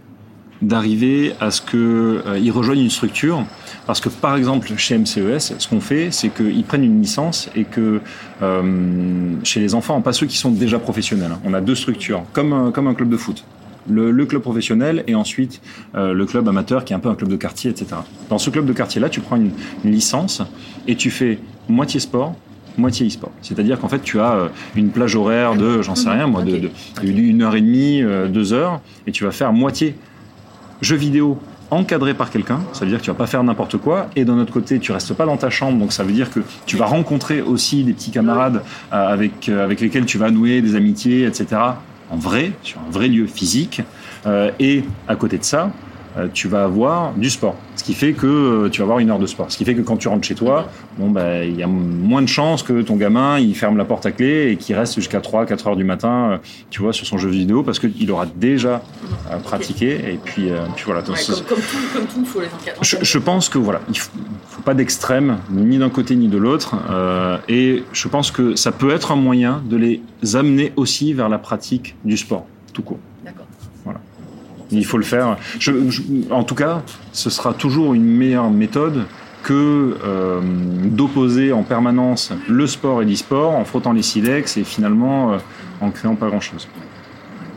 [0.62, 3.43] d'arriver à ce qu'ils rejoignent une structure.
[3.88, 7.64] Parce que, par exemple, chez MCES, ce qu'on fait, c'est qu'ils prennent une licence et
[7.64, 7.99] que
[8.41, 12.24] euh, chez les enfants, pas ceux qui sont déjà professionnels, hein, on a deux structures,
[12.34, 13.43] comme, un- comme un club de foot.
[13.89, 15.59] Le, le club professionnel et ensuite
[15.95, 17.88] euh, le club amateur qui est un peu un club de quartier, etc.
[18.30, 19.49] Dans ce club de quartier-là, tu prends une,
[19.84, 20.43] une licence
[20.88, 22.36] et tu fais moitié sport,
[22.78, 23.32] moitié e-sport.
[23.41, 26.70] C'est-à-dire qu'en fait, tu as euh, une plage horaire de, j'en sais rien, moi, de,
[27.01, 29.95] d'une heure et demie, euh, deux heures, et tu vas faire moitié
[30.82, 31.38] jeu vidéo
[31.69, 34.38] encadré par quelqu'un, ça veut dire que tu vas pas faire n'importe quoi, et d'un
[34.39, 36.86] autre côté, tu restes pas dans ta chambre, donc ça veut dire que tu vas
[36.86, 38.61] rencontrer aussi des petits camarades
[38.91, 41.61] euh, avec, euh, avec lesquels tu vas nouer des amitiés, etc.,
[42.09, 43.82] en vrai, sur un vrai lieu physique,
[44.25, 45.71] Euh, et à côté de ça,
[46.34, 47.55] tu vas avoir du sport.
[47.76, 49.51] Ce qui fait que euh, tu vas avoir une heure de sport.
[49.51, 52.22] Ce qui fait que quand tu rentres chez toi, bon, bah, il y a moins
[52.22, 55.22] de chances que ton gamin il ferme la porte à clé et qu'il reste jusqu'à
[55.22, 56.38] 3, 4 heures du matin, euh,
[56.70, 58.82] tu vois, sur son jeu vidéo parce qu'il aura déjà
[59.32, 60.14] euh, pratiqué.
[60.14, 61.01] Et puis, euh, puis voilà.
[61.01, 62.80] Ouais, comme, comme tout, comme tout, il faut les encadrer.
[62.82, 64.12] je, je pense que voilà, il faut,
[64.47, 68.72] faut pas d'extrême, ni d'un côté ni de l'autre, euh, et je pense que ça
[68.72, 70.01] peut être un moyen de les
[70.36, 72.99] amener aussi vers la pratique du sport, tout court.
[73.26, 73.45] D'accord.
[74.72, 75.38] Il faut le faire.
[75.59, 76.01] Je- je-
[76.32, 79.05] en tout cas, ce sera toujours une meilleure méthode
[79.43, 80.39] que euh,
[80.86, 85.38] d'opposer en permanence le sport et l'e-sport en frottant les silex et finalement euh,
[85.82, 86.67] en créant pas grand-chose.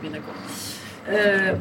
[0.01, 0.33] Bien d'accord.
[1.07, 1.53] Euh,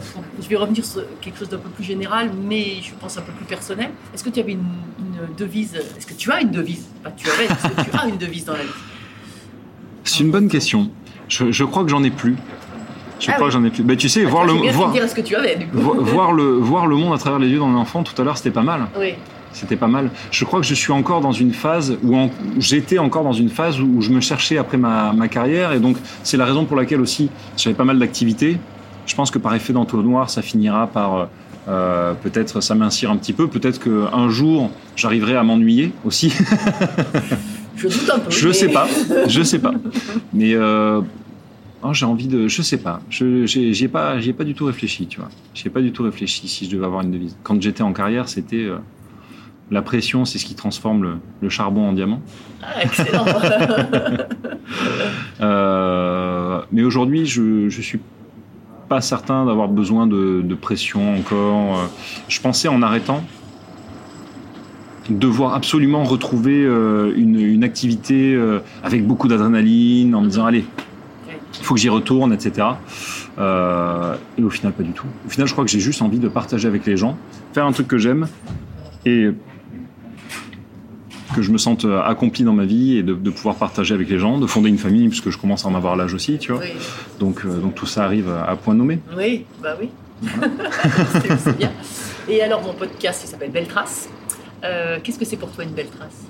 [0.43, 3.33] je vais revenir sur quelque chose d'un peu plus général, mais je pense un peu
[3.33, 3.91] plus personnel.
[4.15, 4.61] Est-ce que tu avais une,
[4.99, 6.87] une devise Est-ce que tu as une devise?
[7.03, 8.69] Pas tu avais, est-ce que tu as une devise dans la vie?
[10.05, 10.91] C'est une bonne question.
[11.29, 12.37] Je, je crois que j'en ai plus.
[13.21, 13.53] Je Ah crois oui.
[13.53, 13.85] que j'en ai plus.
[13.85, 15.79] Mais tu sais, voir le voir, dire ce que tu avais, du coup.
[15.79, 18.37] vo- voir le voir le monde à travers les yeux d'un enfant tout à l'heure,
[18.37, 18.87] c'était pas mal.
[18.99, 19.15] Oui.
[19.53, 20.11] C'était pas mal.
[20.33, 23.51] Je crois que je suis encore dans une phase où en- j'étais encore dans une
[23.51, 26.77] phase où, je me cherchais après ma, ma carrière et donc c'est la raison pour
[26.77, 28.59] laquelle aussi j'avais pas mal d'activités.
[29.07, 31.25] Je pense que par effet d'entonnoir, ça finira par euh,
[31.69, 33.47] euh, peut-être s'amincir un petit peu.
[33.47, 36.35] Peut-être qu'un jour j'arriverai à m'ennuyer aussi.
[37.77, 38.31] Je doute un peu.
[38.31, 38.87] je mais- sais pas.
[39.29, 39.73] Je sais pas.
[40.33, 41.01] Mais euh,
[41.85, 42.49] oh, j'ai envie de.
[42.49, 43.01] Je sais pas.
[43.11, 45.07] Je j'ai j'y ai pas pas du tout réfléchi.
[45.07, 45.29] Tu vois.
[45.55, 47.37] J'y ai pas du tout réfléchi si je devais avoir une devise.
[47.43, 48.79] Quand j'étais en carrière, c'était euh,
[49.71, 52.21] la pression, c'est ce qui transforme le, le charbon en diamant.
[52.63, 53.25] Ah, excellent.
[55.41, 58.01] Euh, mais aujourd'hui, je je suis
[58.89, 61.91] pas certain d'avoir besoin de, de pression encore.
[62.29, 63.23] Je pensais en arrêtant
[65.11, 70.65] devoir absolument retrouver euh, une, une activité euh, avec beaucoup d'adrénaline, en me disant allez,
[71.59, 72.67] il faut que j'y retourne, etc.
[73.39, 75.07] Euh, et au final, pas du tout.
[75.27, 77.17] Au final, je crois que j'ai juste envie de partager avec les gens,
[77.53, 78.27] faire un truc que j'aime
[79.07, 79.31] et
[81.35, 84.09] que je me sente euh, accompli dans ma vie et de, de pouvoir partager avec
[84.09, 86.53] les gens, de fonder une famille, puisque je commence à en avoir l'âge aussi, tu
[86.53, 86.61] vois.
[86.61, 86.69] oui.
[87.19, 89.01] Donc, euh, donc tout ça arrive à, point nommé.
[89.17, 89.89] oui, bah oui.
[91.23, 91.73] C'est- c'est bien.
[92.29, 94.09] Et alors, mon podcast, il s'appelle Belle Trace.
[94.65, 96.25] Euh, Qu'est-ce que c'est pour toi une belle trace?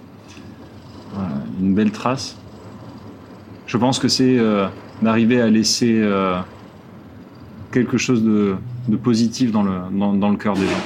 [1.60, 2.36] Une belle trace?
[3.66, 4.36] Je pense que c'est
[5.02, 6.38] d'arriver à laisser euh,
[7.72, 8.56] quelque chose de,
[9.02, 10.84] positif dans le, dans, le cœur des gens.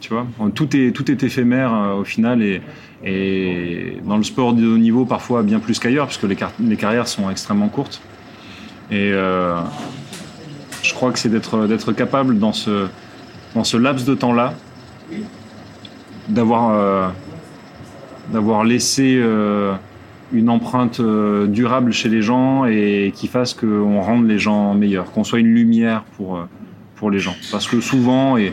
[0.00, 2.60] Tu vois, tout est, tout est éphémère euh, au final et,
[4.04, 7.08] dans le sport de haut niveau parfois bien plus qu'ailleurs puisque les, car- les carrières
[7.08, 8.00] sont extrêmement courtes.
[8.90, 9.60] Et euh,
[10.82, 12.86] je crois que c'est d'être capable dans ce,
[13.54, 14.54] dans ce laps de temps-là
[16.28, 17.14] d'avoir
[18.64, 19.22] laissé
[20.34, 25.10] une empreinte euh, durable chez les gens et qui fasse qu'on rende les gens meilleurs,
[25.12, 26.42] qu'on soit une lumière pour, euh,
[26.96, 27.34] pour les gens.
[27.52, 28.52] Parce que souvent, et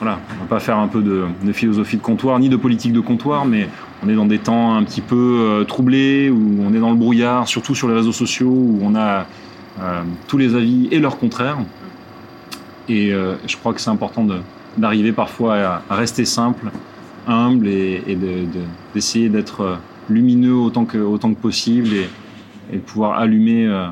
[0.00, 3.00] voilà, on va pas faire un peu de, philosophie de comptoir, ni de politique de
[3.00, 3.68] comptoir, mais
[4.04, 6.96] on est dans des temps un petit peu euh, troublés, où on est dans le
[6.96, 9.26] brouillard, surtout sur les réseaux sociaux, où on a
[10.28, 11.56] tous les avis et leurs contraires.
[12.88, 13.12] Et
[13.46, 14.26] je crois que c'est important
[14.76, 16.66] d'arriver parfois à, rester simple,
[17.26, 19.78] humble et, et de- de- d'essayer d'être
[20.10, 21.88] lumineux autant que, possible
[22.72, 23.88] et, pouvoir allumer euh,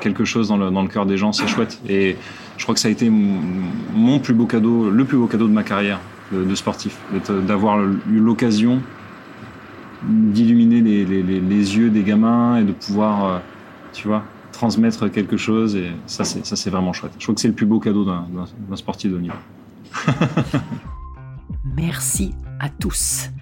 [0.00, 1.80] quelque chose dans le, cœur des gens, c'est chouette.
[1.88, 2.16] Et
[2.56, 5.52] je crois que ça a été mon, plus beau cadeau, le plus beau cadeau de
[5.52, 6.00] ma carrière
[6.32, 6.98] de, sportif,
[7.46, 8.80] d'avoir eu l'occasion
[10.04, 13.38] d'illuminer les, yeux des gamins et de pouvoir, euh,
[13.92, 15.76] tu vois, transmettre quelque chose.
[15.76, 17.12] Et ça, c'est vraiment chouette.
[17.18, 19.34] Je trouve que c'est le plus beau cadeau d'un sportif de niveau.
[21.76, 23.30] Merci à tous,